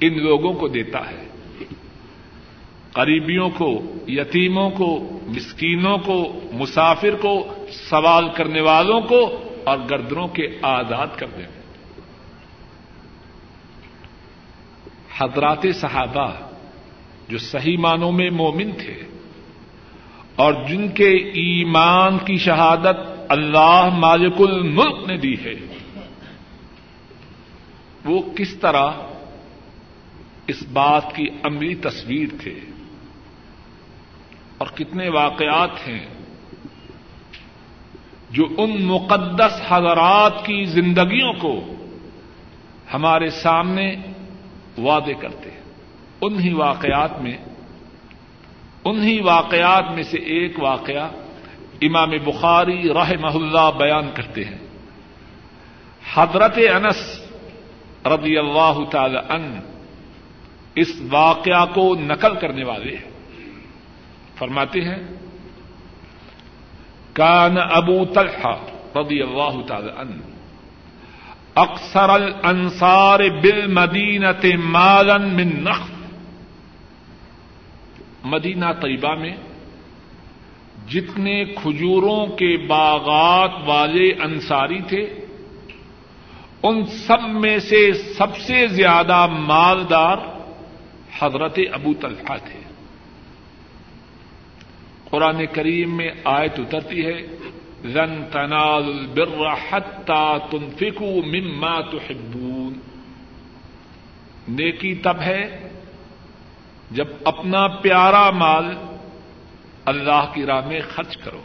[0.00, 1.26] ان لوگوں کو دیتا ہے۔
[2.92, 9.20] قریبیوں کو، یتیموں کو مسکینوں کو، مسافر کو، سوال کرنے والوں کو
[9.64, 11.62] اور گردروں کے آزاد کرنے میں
[15.18, 16.28] حضرات صحابہ
[17.28, 18.94] جو صحیح معنوں میں مومن تھے
[20.36, 21.10] اور جن کے
[21.42, 25.54] ایمان کی شہادت اللہ مالک الملک نے دی ہے،
[28.04, 28.90] وہ کس طرح
[30.46, 32.54] اس بات کی عملی تصویر تھے؟
[34.58, 36.06] اور کتنے واقعات ہیں
[38.30, 41.64] جو ان مقدس حضرات کی زندگیوں کو
[42.94, 43.96] ہمارے سامنے
[44.78, 45.60] وعدے کرتے ہیں۔
[46.20, 47.36] انہی واقعات میں،
[48.84, 51.08] انہی واقعات میں سے ایک واقعہ
[51.82, 54.58] امام بخاری راہ اللہ بیان کرتے ہیں۔
[56.14, 57.20] حضرت انس
[58.06, 59.60] رضی اللہ تعالی ان
[60.74, 63.13] اس واقعہ کو نقل کرنے والے ہیں۔
[64.38, 65.02] فرماتے ہیں،
[67.12, 68.56] کان ابو طلحہ
[68.98, 70.20] رضی اللہ تعالی ان
[71.54, 75.92] اکثر الانصار بالمدینہ مالن من نخل.
[78.24, 79.36] مدینہ طیبہ میں
[80.88, 85.02] جتنے کھجوروں کے باغات والے انصاری تھے،
[86.62, 90.16] ان سب میں سے سب سے زیادہ مالدار
[91.20, 92.63] حضرت ابو طلحہ تھے۔
[95.10, 97.26] قرآن کریم میں آیت اترتی ہے
[97.84, 102.78] رن تنال البر حتى تنفقوا مما تحبون.
[104.48, 105.68] نیکی تب ہے
[106.90, 108.64] جب اپنا پیارا مال
[109.84, 111.40] اللہ کی راہ میں خرچ کرو۔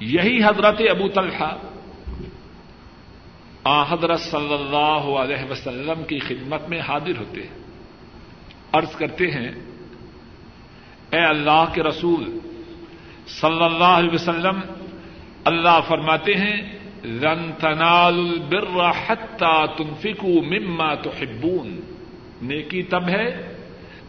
[0.00, 1.56] یہی حضرت ابو طلحہ
[3.64, 7.58] آ حضرت صلی اللہ علیہ وسلم کی خدمت میں حاضر ہوتے ہیں۔
[8.72, 9.52] عرض کرتے ہیں
[11.12, 12.38] اے اللہ کے رسول
[13.26, 14.60] صلی اللہ علیہ وسلم،
[15.44, 21.80] اللہ فرماتے ہیں رن تنال البر حتى تنفقوا مما تحبون.
[22.42, 23.54] نیکی تب ہے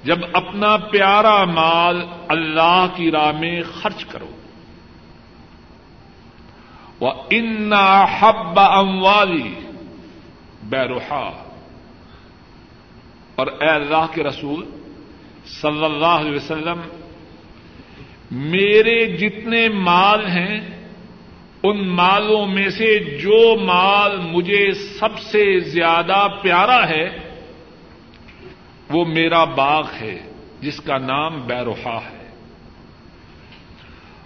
[0.04, 4.28] جب اپنا پیارا مال اللہ کی راہ میں خرچ کرو۔
[7.00, 7.74] وہ ان
[8.20, 9.56] حب اموالی
[10.64, 11.44] بیروحا
[13.36, 14.83] اور اے اللہ کے رسول
[15.46, 16.80] صلی اللہ علیہ وسلم،
[18.32, 20.88] میرے جتنے مال ہیں،
[21.64, 27.10] ان مالوں میں سے جو مال مجھے سب سے زیادہ پیارا ہے،
[28.90, 30.32] وہ میرا باغ ہے،
[30.62, 32.30] جس کا نام بیروحا ہے۔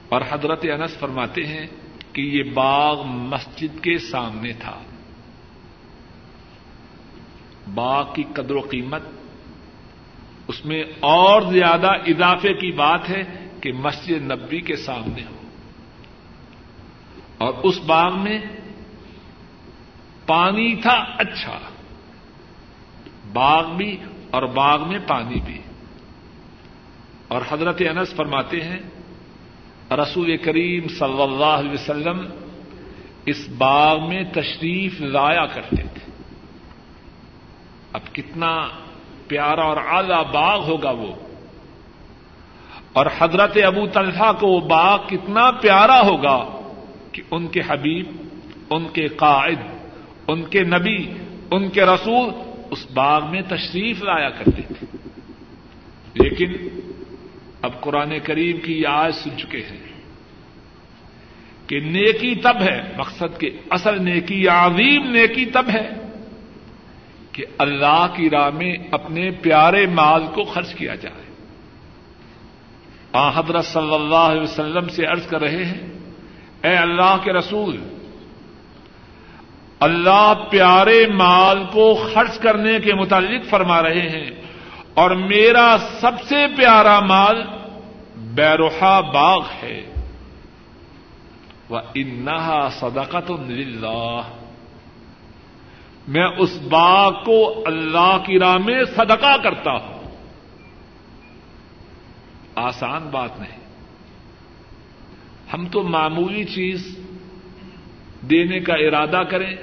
[0.10, 1.68] اور حضرت انس فرماتے ہیں
[2.14, 4.82] کہ یہ باغ مسجد کے سامنے تھا۔
[7.74, 9.02] باغ کی قدر و قیمت
[10.48, 15.36] اس میں اور زیادہ اضافے کی بات ہے کہ مسجد نبی کے سامنے ہو۔
[17.38, 18.40] اور اس باغ میں
[20.26, 21.60] پانی تھا اچھا۔
[23.34, 23.98] باغ بھی
[24.32, 25.62] اور باغ میں پانی بھی۔
[27.28, 28.80] اور حضرت انس فرماتے ہیں،
[29.92, 32.28] رسول کریم صلی اللہ علیہ وسلم
[33.26, 36.12] اس باغ میں تشریف لایا کرتے تھے۔
[37.94, 38.68] اب کتنا
[39.28, 41.14] پیارا اور اعلی باغ ہوگا وہ۔
[42.94, 46.62] اور حضرت ابو طلحہ کو وہ باغ کتنا پیارا ہوگا
[47.12, 48.06] کہ ان کے حبیب،
[48.70, 49.60] ان کے قائد،
[50.28, 51.12] ان کے نبی،
[51.52, 52.30] ان کے رسول
[52.72, 54.86] اس باغ میں تشریف لایا کرتے تھے۔
[56.14, 56.54] لیکن
[57.62, 59.88] اب قرآن کریم کی یہ آج سن چکے ہیں
[61.68, 66.07] کہ نیکی تب ہے، مقصد کے اصل نیکی، عظیم نیکی تب ہے۔
[67.38, 71.26] کہ اللہ کی راہ میں اپنے پیارے مال کو خرچ کیا جائے۔
[73.14, 75.90] آ حضرت صلی اللہ علیہ وسلم سے عرض کر رہے ہیں،
[76.64, 77.78] اے اللہ کے رسول،
[79.80, 84.32] اللہ پیارے مال کو خرچ کرنے کے متعلق فرما رہے ہیں
[84.94, 87.44] اور میرا سب سے پیارا مال
[88.16, 89.94] بیروحا باغ ہے۔
[91.70, 94.22] وہ انہا صدقت للہ
[96.08, 99.98] میں اس باغ کو اللہ کی راہ میں صدقہ کرتا ہوں۔
[102.56, 103.60] آسان بات نہیں۔
[105.54, 107.00] ہم تو معمولی چیز
[108.22, 109.56] دینے کا ارادہ کریں،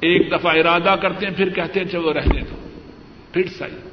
[0.00, 2.68] ایک دفعہ ارادہ کرتے ہیں، پھر کہتے ہیں، چلو رہنے دو۔
[3.32, 3.90] پھر صحیح۔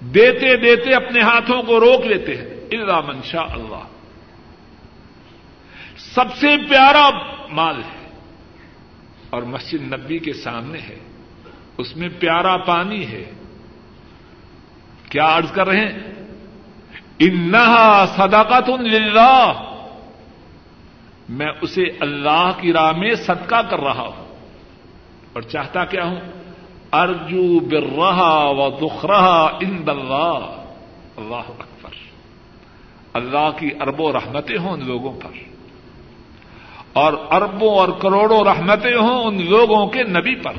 [0.00, 3.88] دیتے دیتے اپنے ہاتھوں کو روک لیتے ہیں۔ اللہ منشا اللہ۔
[5.96, 7.10] سب سے پیارا
[7.50, 7.99] مال ہے۔
[9.30, 10.98] اور مسجد نبی کے سامنے ہے۔
[11.78, 13.24] اس میں پیارا پانی ہے۔
[15.08, 15.98] کیا عرض کر رہے ہیں؟
[17.18, 19.52] انہا صداقت للہ۔
[21.28, 24.36] میں اسے اللہ کی راہ میں صدقہ کر رہا ہوں۔
[25.32, 26.20] اور چاہتا کیا ہوں؟
[26.92, 30.64] ارجو بر رہا و دکھ رہا ان اللہ۔
[31.16, 31.90] اللہ اکبر۔
[33.14, 35.59] اللہ کی ارب و رحمتیں ہوں ان لوگوں پر۔
[36.92, 40.52] اور اربوں اور کروڑوں رحمتیں ہوں ان لوگوں کے نبی پر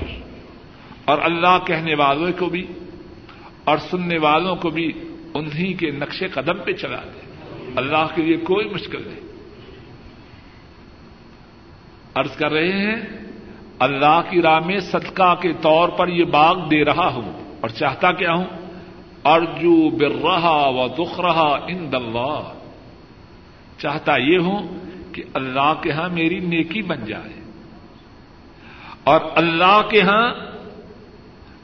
[1.06, 2.68] اور اللہ کہنے والوں کو بھی
[3.64, 4.92] اور سننے والوں کو بھی
[5.34, 7.32] انہیں کے نقش قدم پہ چلا دے۔
[7.76, 9.20] اللہ کے لیے کوئی مشکل نہیں۔
[12.16, 13.02] ارض کر رہے ہیں،
[13.80, 18.12] اللہ کی راہ میں صدقہ کے طور پر یہ باغ دے رہا ہوں اور چاہتا
[18.12, 18.46] کیا ہوں؟
[19.26, 22.54] ارجو بر رہا و دکھ رہا ان اللہ۔
[23.78, 27.42] چاہتا یہ ہوں کہ اللہ کے ہاں میری نیکی بن جائے
[29.04, 30.34] اور اللہ کے ہاں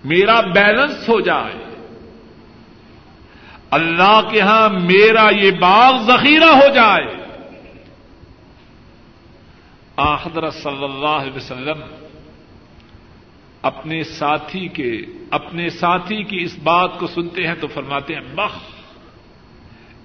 [0.03, 1.67] میرا بیلنس ہو جائے
[3.71, 7.07] اللہ کے ہاں میرا یہ باغ ذخیرہ ہو جائے۔
[9.95, 11.81] آحدر صلی اللہ علیہ وسلم
[13.61, 18.57] اپنے ساتھی کے اپنے ساتھی کی اس بات کو سنتے ہیں تو فرماتے ہیں، بخ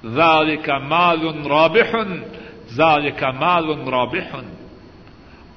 [0.07, 2.23] زال کا مال رابحن
[2.75, 4.55] زال کا مال رابحن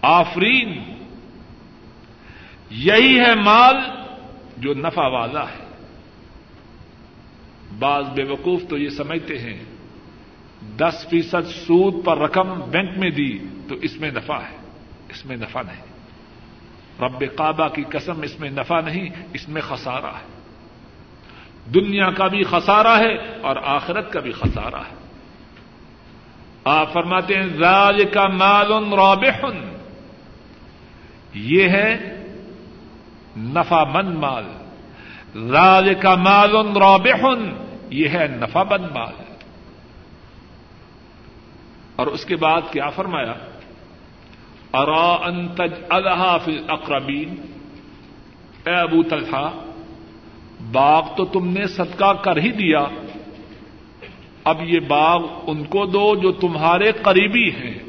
[0.01, 0.83] آفرین،
[2.69, 3.75] یہی ہے مال
[4.57, 5.65] جو نفع والا ہے۔
[7.79, 9.63] بعض بے وقوف تو یہ سمجھتے ہیں،
[10.77, 13.37] دس فیصد سود پر رقم بینک میں دی
[13.67, 14.57] تو اس میں نفع ہے،
[15.09, 15.85] اس میں نفع نہیں۔
[17.01, 20.41] رب کعبہ کی قسم، اس میں نفع نہیں، اس میں خسارہ ہے۔
[21.73, 25.04] دنیا کا بھی خسارہ ہے اور آخرت کا بھی خسارہ ہے۔
[26.65, 29.45] آپ فرماتے ہیں راج کا مال رابح۔
[31.33, 32.23] یہ ہے
[33.37, 34.43] نفع مند مال۔
[35.51, 37.25] راج کا مال رابح۔
[37.89, 39.13] یہ ہے نفع بند مال۔
[41.95, 43.33] اور اس کے بعد کیا فرمایا؟
[44.73, 47.35] ارا انتج الحاف اقربین
[48.65, 49.49] اے ابو طلحہ،
[50.71, 52.85] باغ تو تم نے صدقہ کر ہی دیا۔
[54.45, 57.79] اب یہ باغ ان کو دو جو تمہارے قریبی ہیں۔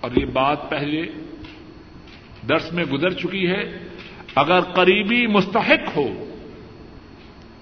[0.00, 1.06] اور یہ بات پہلے
[2.48, 3.88] درس میں گزر چکی ہے۔
[4.34, 6.08] اگر قریبی مستحق ہو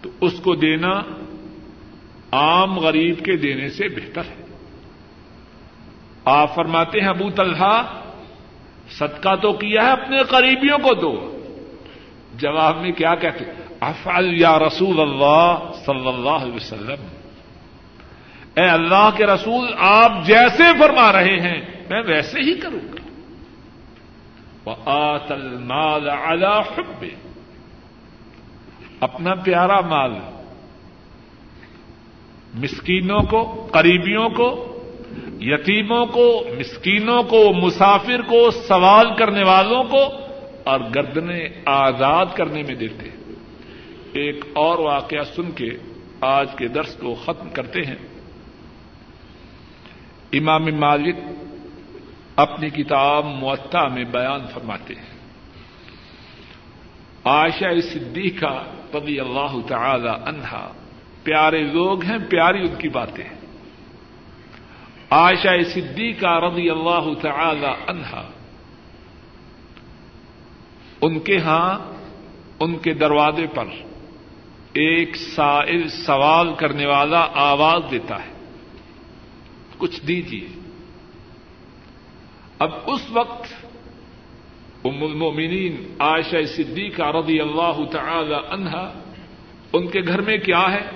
[0.03, 1.03] تو اس کو دینا
[2.33, 4.45] عام غریب کے دینے سے بہتر ہے۔
[6.25, 8.03] آپ فرماتے ہیں، ابو طلحہ،
[8.91, 11.37] صدقہ تو کیا ہے اپنے قریبیوں کو دو۔
[12.35, 13.45] جواب میں کیا کہتے
[13.81, 17.20] افعل یا رسول اللہ صلی اللہ علیہ وسلم۔
[18.57, 23.01] اے اللہ کے رسول، آپ جیسے فرما رہے ہیں، میں ویسے ہی کروں گا۔
[24.85, 27.05] آت المال على حب
[29.01, 30.11] اپنا پیارا مال۔
[32.55, 34.67] مسکینوں کو، قریبیوں کو،
[35.41, 40.05] یتیموں کو، مسکینوں کو، مسافر کو، سوال کرنے والوں کو
[40.65, 43.11] اور گردنے آزاد کرنے میں دیتے۔
[44.13, 45.71] ایک اور واقعہ سن کے
[46.21, 48.10] آج کے درس کو ختم کرتے ہیں۔
[50.33, 51.17] امام مالک
[52.37, 55.11] اپنی کتاب معطا میں بیان فرماتے ہیں۔
[57.25, 58.65] عائشہ صدیقہ
[58.95, 60.73] رضی اللہ تعالی عنہا
[61.23, 63.37] پیارے لوگ ہیں، پیاری ان کی باتیں ہیں۔
[65.11, 68.29] عائشہ صدیقہ رضی اللہ تعالی عنہا
[71.01, 71.79] ان کے ہاں
[72.61, 73.65] ان کے دروازے پر
[74.73, 78.30] ایک سائل سوال کرنے والا آواز دیتا ہے۔
[79.81, 80.49] کچھ دیجیے
[82.59, 83.67] اب اس وقت
[84.85, 89.01] ام المؤمنین عائشہ صدیقہ رضی اللہ تعالی عنہا،
[89.73, 90.91] ان کے گھر میں کیا ہے؟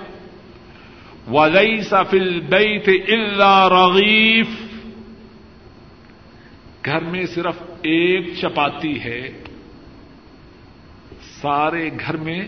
[1.27, 4.47] وزئی سفل بئی تھے اللہ رغیف
[6.85, 9.43] گھر میں صرف ایک چپاتی ہے۔
[11.41, 12.47] سارے گھر میں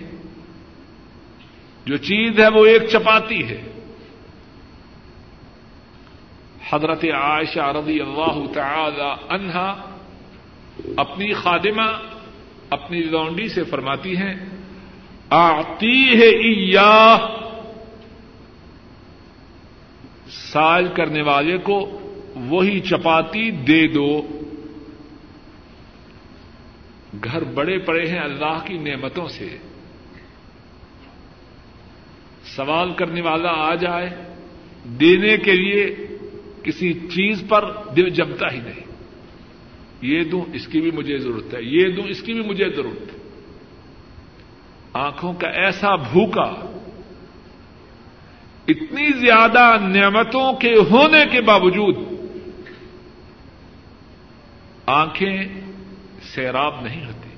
[1.85, 3.76] جو چیز ہے وہ ایک چپاتی ہے۔
[6.69, 9.97] حضرت عائشہ رضی اللہ تعالی عنہا
[10.97, 11.99] اپنی خادمہ
[12.69, 14.35] اپنی لونڈی سے فرماتی ہیں
[15.29, 16.71] آتی ہے
[20.29, 21.99] سال کرنے والے کو
[22.35, 24.27] وہی چپاتی دے دو۔
[27.23, 29.57] گھر بڑے پڑے ہیں اللہ کی نعمتوں سے۔
[32.55, 34.09] سوال کرنے والا آ جائے،
[34.85, 36.06] دینے کے لیے
[36.67, 38.87] کسی چیز پر دل جمتا ہی نہیں۔
[40.01, 43.13] یہ دوں، اس کی بھی مجھے ضرورت ہے۔ یہ دوں، اس کی بھی مجھے ضرورت
[43.13, 43.17] ہے۔
[44.93, 46.73] آنکھوں کا ایسا بھوکا،
[48.67, 51.95] اتنی زیادہ نعمتوں کے ہونے کے باوجود
[54.85, 55.43] آنکھیں
[56.21, 57.29] سیراب نہیں ہوتی۔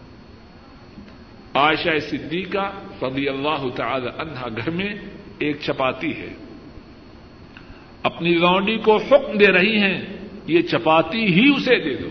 [1.54, 2.72] عائشہ صدیقہ
[3.02, 4.94] رضی اللہ تعالی عنہا گھر میں
[5.40, 6.34] ایک چپاتی ہے۔
[8.04, 10.02] اپنی لونڈی کو حکم دے رہی ہیں،
[10.48, 12.10] یہ چپاتی ہی اسے دے دو۔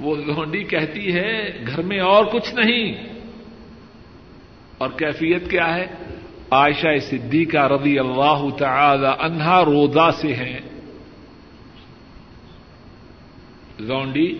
[0.00, 2.94] وہ لونڈی کہتی ہے، گھر میں اور کچھ نہیں۔
[4.78, 5.86] اور کیفیت کیا ہے؟
[6.50, 10.58] عائشہ صدیقہ رضی اللہ تعالی عنہا روزہ سے ہیں۔
[13.78, 14.38] لونڈی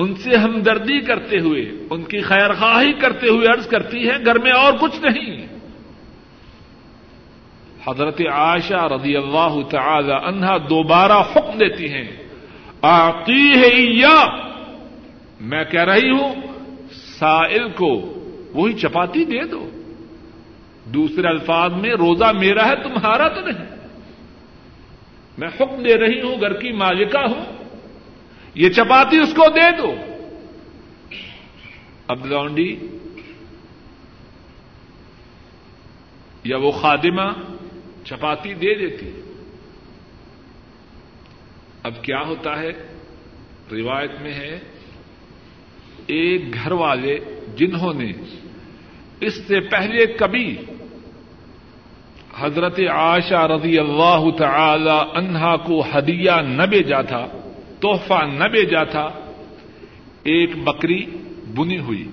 [0.00, 4.38] ان سے ہمدردی کرتے ہوئے، ان کی خیر خواہی کرتے ہوئے عرض کرتی ہے گھر
[4.38, 5.46] میں اور کچھ نہیں۔
[7.88, 12.08] حضرت عائشہ رضی اللہ تعالی عنہا دوبارہ حکم دیتی ہیں
[12.82, 14.24] آتی ہے یا
[15.40, 16.34] میں کہہ رہی ہوں،
[16.92, 18.14] سائل کو
[18.52, 19.70] وہی چپاتی دے دو۔
[20.84, 23.76] دوسرے الفاظ میں، روزہ میرا ہے، تمہارا تو نہیں۔
[25.38, 27.59] میں حکم دے رہی ہوں، گھر کی مالکہ ہوں۔
[28.54, 29.94] یہ چپاتی اس کو دے دو۔
[32.08, 32.88] اب لونڈی
[36.44, 37.32] یا وہ خادمہ
[38.04, 39.10] چپاتی دے دیتی۔
[41.82, 42.70] اب کیا ہوتا ہے؟
[43.72, 44.58] روایت میں ہے،
[46.06, 47.18] ایک گھر والے
[47.56, 48.12] جنہوں نے
[49.20, 50.56] اس سے پہلے کبھی
[52.34, 57.26] حضرت عائشہ رضی اللہ تعالی عنہا کو ہدیہ نہ بھیجا تھا
[57.80, 59.10] تحفہ نہ بھیجا تھا،
[60.22, 61.06] ایک بکری
[61.56, 62.10] بنی ہوئی۔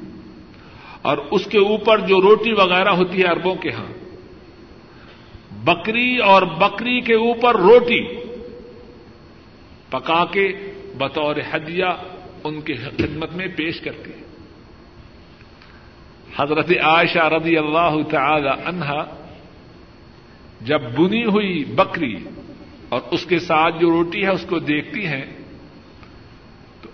[1.02, 3.94] اور اس کے اوپر جو روٹی وغیرہ ہوتی ہے اربوں کے ہاں
[5.66, 8.16] بکری اور بکری کے اوپر روٹی
[9.90, 10.48] پکا کے
[10.98, 11.86] بطور ہدیہ
[12.44, 14.26] ان کی خدمت میں پیش کرتی ہے
[16.38, 19.06] حضرت عائشہ رضی اللہ تعالی عنہا
[20.62, 22.16] جب بنی ہوئی بکری
[22.90, 25.37] اور اس کے ساتھ جو روٹی ہے اس کو دیکھتی ہیں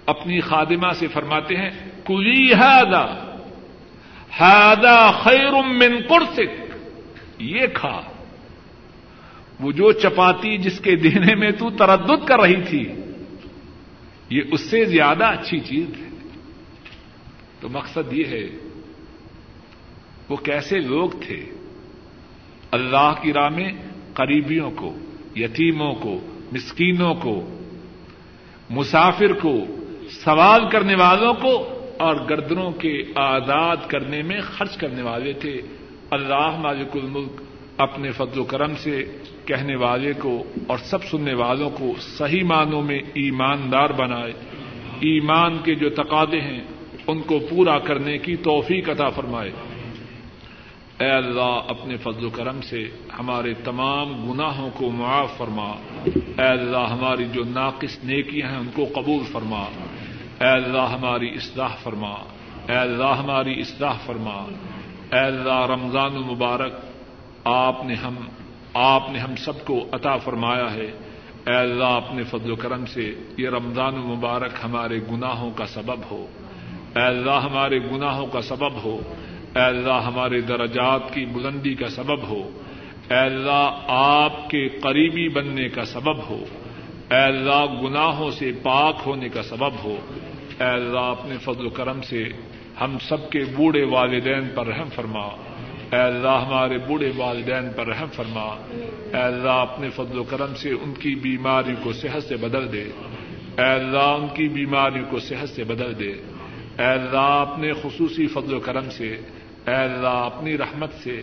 [0.05, 1.69] اپنی خادمہ سے فرماتے ہیں،
[2.05, 3.05] کلی ہادا
[4.39, 6.75] ہادا خیر من کرسک
[7.39, 8.01] یہ کھا۔
[9.59, 12.93] وہ جو چپاتی جس کے دینے میں تو تردد کر رہی تھی،
[14.29, 16.09] یہ اس سے زیادہ اچھی چیز ہے۔
[17.59, 18.47] تو مقصد یہ ہے،
[20.29, 21.45] وہ کیسے لوگ تھے؟
[22.71, 23.71] اللہ کی راہ میں
[24.13, 24.97] قریبیوں کو،
[25.35, 26.19] یتیموں کو،
[26.51, 27.59] مسکینوں کو،
[28.69, 29.57] مسافر کو
[30.13, 35.61] سوال کرنے والوں کو اور گردنوں کے آزاد کرنے میں خرچ کرنے والے تھے۔
[36.11, 37.41] اللہ مالک الملک
[37.77, 42.81] اپنے فضل و کرم سے کہنے والے کو اور سب سننے والوں کو صحیح معنوں
[42.81, 44.31] میں ایماندار بنائے۔
[44.99, 46.63] ایمان کے جو تقاضے ہیں،
[47.07, 49.51] ان کو پورا کرنے کی توفیق عطا فرمائے۔
[50.99, 52.89] اے اللہ، اپنے فضل و کرم سے
[53.19, 55.69] ہمارے تمام گناہوں کو معاف فرما۔
[56.37, 59.63] اے اللہ، ہماری جو ناقص نیکیاں ہیں، ان کو قبول فرما۔
[60.39, 62.13] اے اللہ ہماری اصلاح فرما،
[62.69, 64.45] اے اللہ ہماری اصلاح فرما،
[65.11, 66.73] اے اللہ رمضان المبارک،
[67.43, 68.15] آپ نے ہم،
[68.73, 70.91] آپ نے ہم سب کو عطا فرمایا ہے۔
[71.47, 76.25] اے اللہ اپنے فضل و کرم سے یہ رمضان المبارک ہمارے گناہوں کا سبب ہو۔
[76.95, 78.99] اے اللہ ہمارے گناہوں کا سبب ہو۔
[79.55, 82.49] اے اللہ ہمارے درجات کی بلندی کا سبب ہو۔
[83.09, 86.45] اے اللہ آپ کے قریبی بننے کا سبب ہو۔
[87.13, 89.97] اے اللہ، گناہوں سے پاک ہونے کا سبب ہو۔
[90.59, 92.23] اے اللہ، اپنے فضل و کرم سے
[92.81, 95.25] ہم سب کے بوڑھے والدین پر رحم فرما۔
[95.91, 98.55] اے اللہ، ہمارے بوڑھے والدین پر رحم فرما۔
[99.13, 102.83] اے اللہ، اپنے فضل و کرم سے ان کی بیماری کو صحت سے بدل دے۔
[103.57, 106.11] اے اللہ، ان کی بیماری کو صحت سے بدل دے۔
[106.79, 109.11] اے اللہ، اپنے خصوصی فضل و کرم سے،
[109.67, 111.21] اے اللہ، اپنی رحمت سے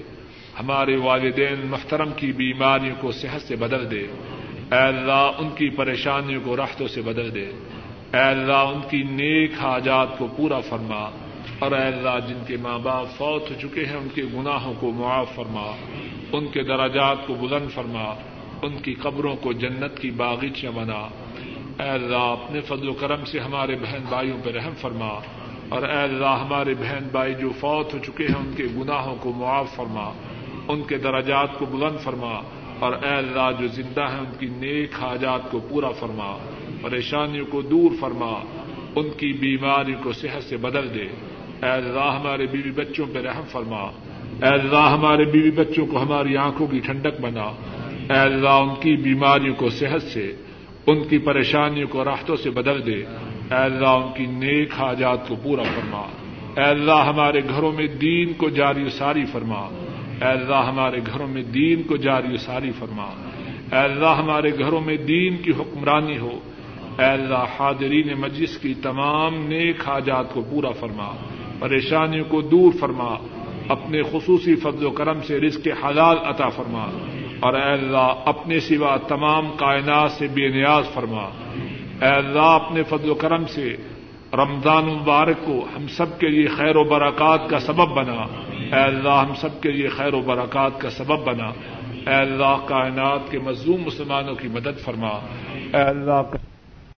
[0.61, 4.07] ہمارے والدین محترم کی بیماریوں کو صحت سے بدل دے۔
[4.73, 7.51] اے اللہ ان کی پریشانیوں کو راحتوں سے بدل دے۔
[8.13, 11.11] اے اللہ ان کی نیک حاجات کو پورا فرما۔
[11.59, 14.91] اور اے اللہ جن کے ماں باپ فوت ہو چکے ہیں، ان کے گناہوں کو
[14.91, 15.77] معاف فرما۔
[16.33, 18.15] ان کے دراجات کو بلند فرما۔
[18.63, 21.09] ان کی قبروں کو جنت کی باغیچیاں بنا۔
[21.83, 25.21] اے اللہ اپنے فضل و کرم سے ہمارے بہن بھائیوں پہ رحم فرما۔
[25.69, 29.33] اور اے اللہ ہمارے بہن بھائی جو فوت ہو چکے ہیں، ان کے گناہوں کو
[29.33, 30.13] معاف فرما۔
[30.69, 32.41] ان کے دراجات کو بلند فرما۔
[32.81, 36.39] اور اے اللہ جو زندہ ہیں، ان کی نیک حاجات کو پورا فرما،
[36.81, 38.41] پریشانیوں کو دور فرما،
[38.97, 41.05] ان کی بیماری کو صحت سے بدل دے۔
[41.63, 43.81] اے اللہ، ہمارے بیوی بچوں پہ رحم فرما۔
[44.43, 47.45] اے اللہ، ہمارے بیوی بچوں کو ہماری آنکھوں کی ٹھنڈک بنا۔
[48.11, 50.37] اے اللہ، ان کی بیماریوں کو صحت سے،
[50.87, 53.05] ان کی پریشانیوں کو راحتوں سے بدل دے۔
[53.51, 56.07] اے اللہ، ان کی نیک حاجات کو پورا فرما۔
[56.57, 59.87] اے اللہ، ہمارے گھروں میں دین کو جاری ساری فرما۔
[60.21, 63.07] اے اللہ ہمارے گھروں میں دین کو جاری ساری فرما۔
[63.73, 66.39] اے اللہ ہمارے گھروں میں دین کی حکمرانی ہو۔
[66.99, 71.11] اے اللہ حاضرین مجلس کی تمام نیک حاجات کو پورا فرما۔
[71.59, 73.15] پریشانیوں کو دور فرما۔
[73.69, 76.87] اپنے خصوصی فضل و کرم سے رزق حلال عطا فرما۔
[77.41, 81.29] اور اے اللہ اپنے سوا تمام کائنات سے بے نیاز فرما۔
[82.01, 83.77] اے اللہ اپنے فضل و کرم سے
[84.33, 89.25] رمضان المبارک کو ہم سب کے لیے خیر و برکات کا سبب بنا۔ اے اللہ،
[89.29, 91.49] ہم سب کے لیے خیر و برکات کا سبب بنا۔
[92.11, 95.11] اے اللہ، کائنات کے مظلوم مسلمانوں کی مدد فرما۔
[95.75, 96.23] اے اللہ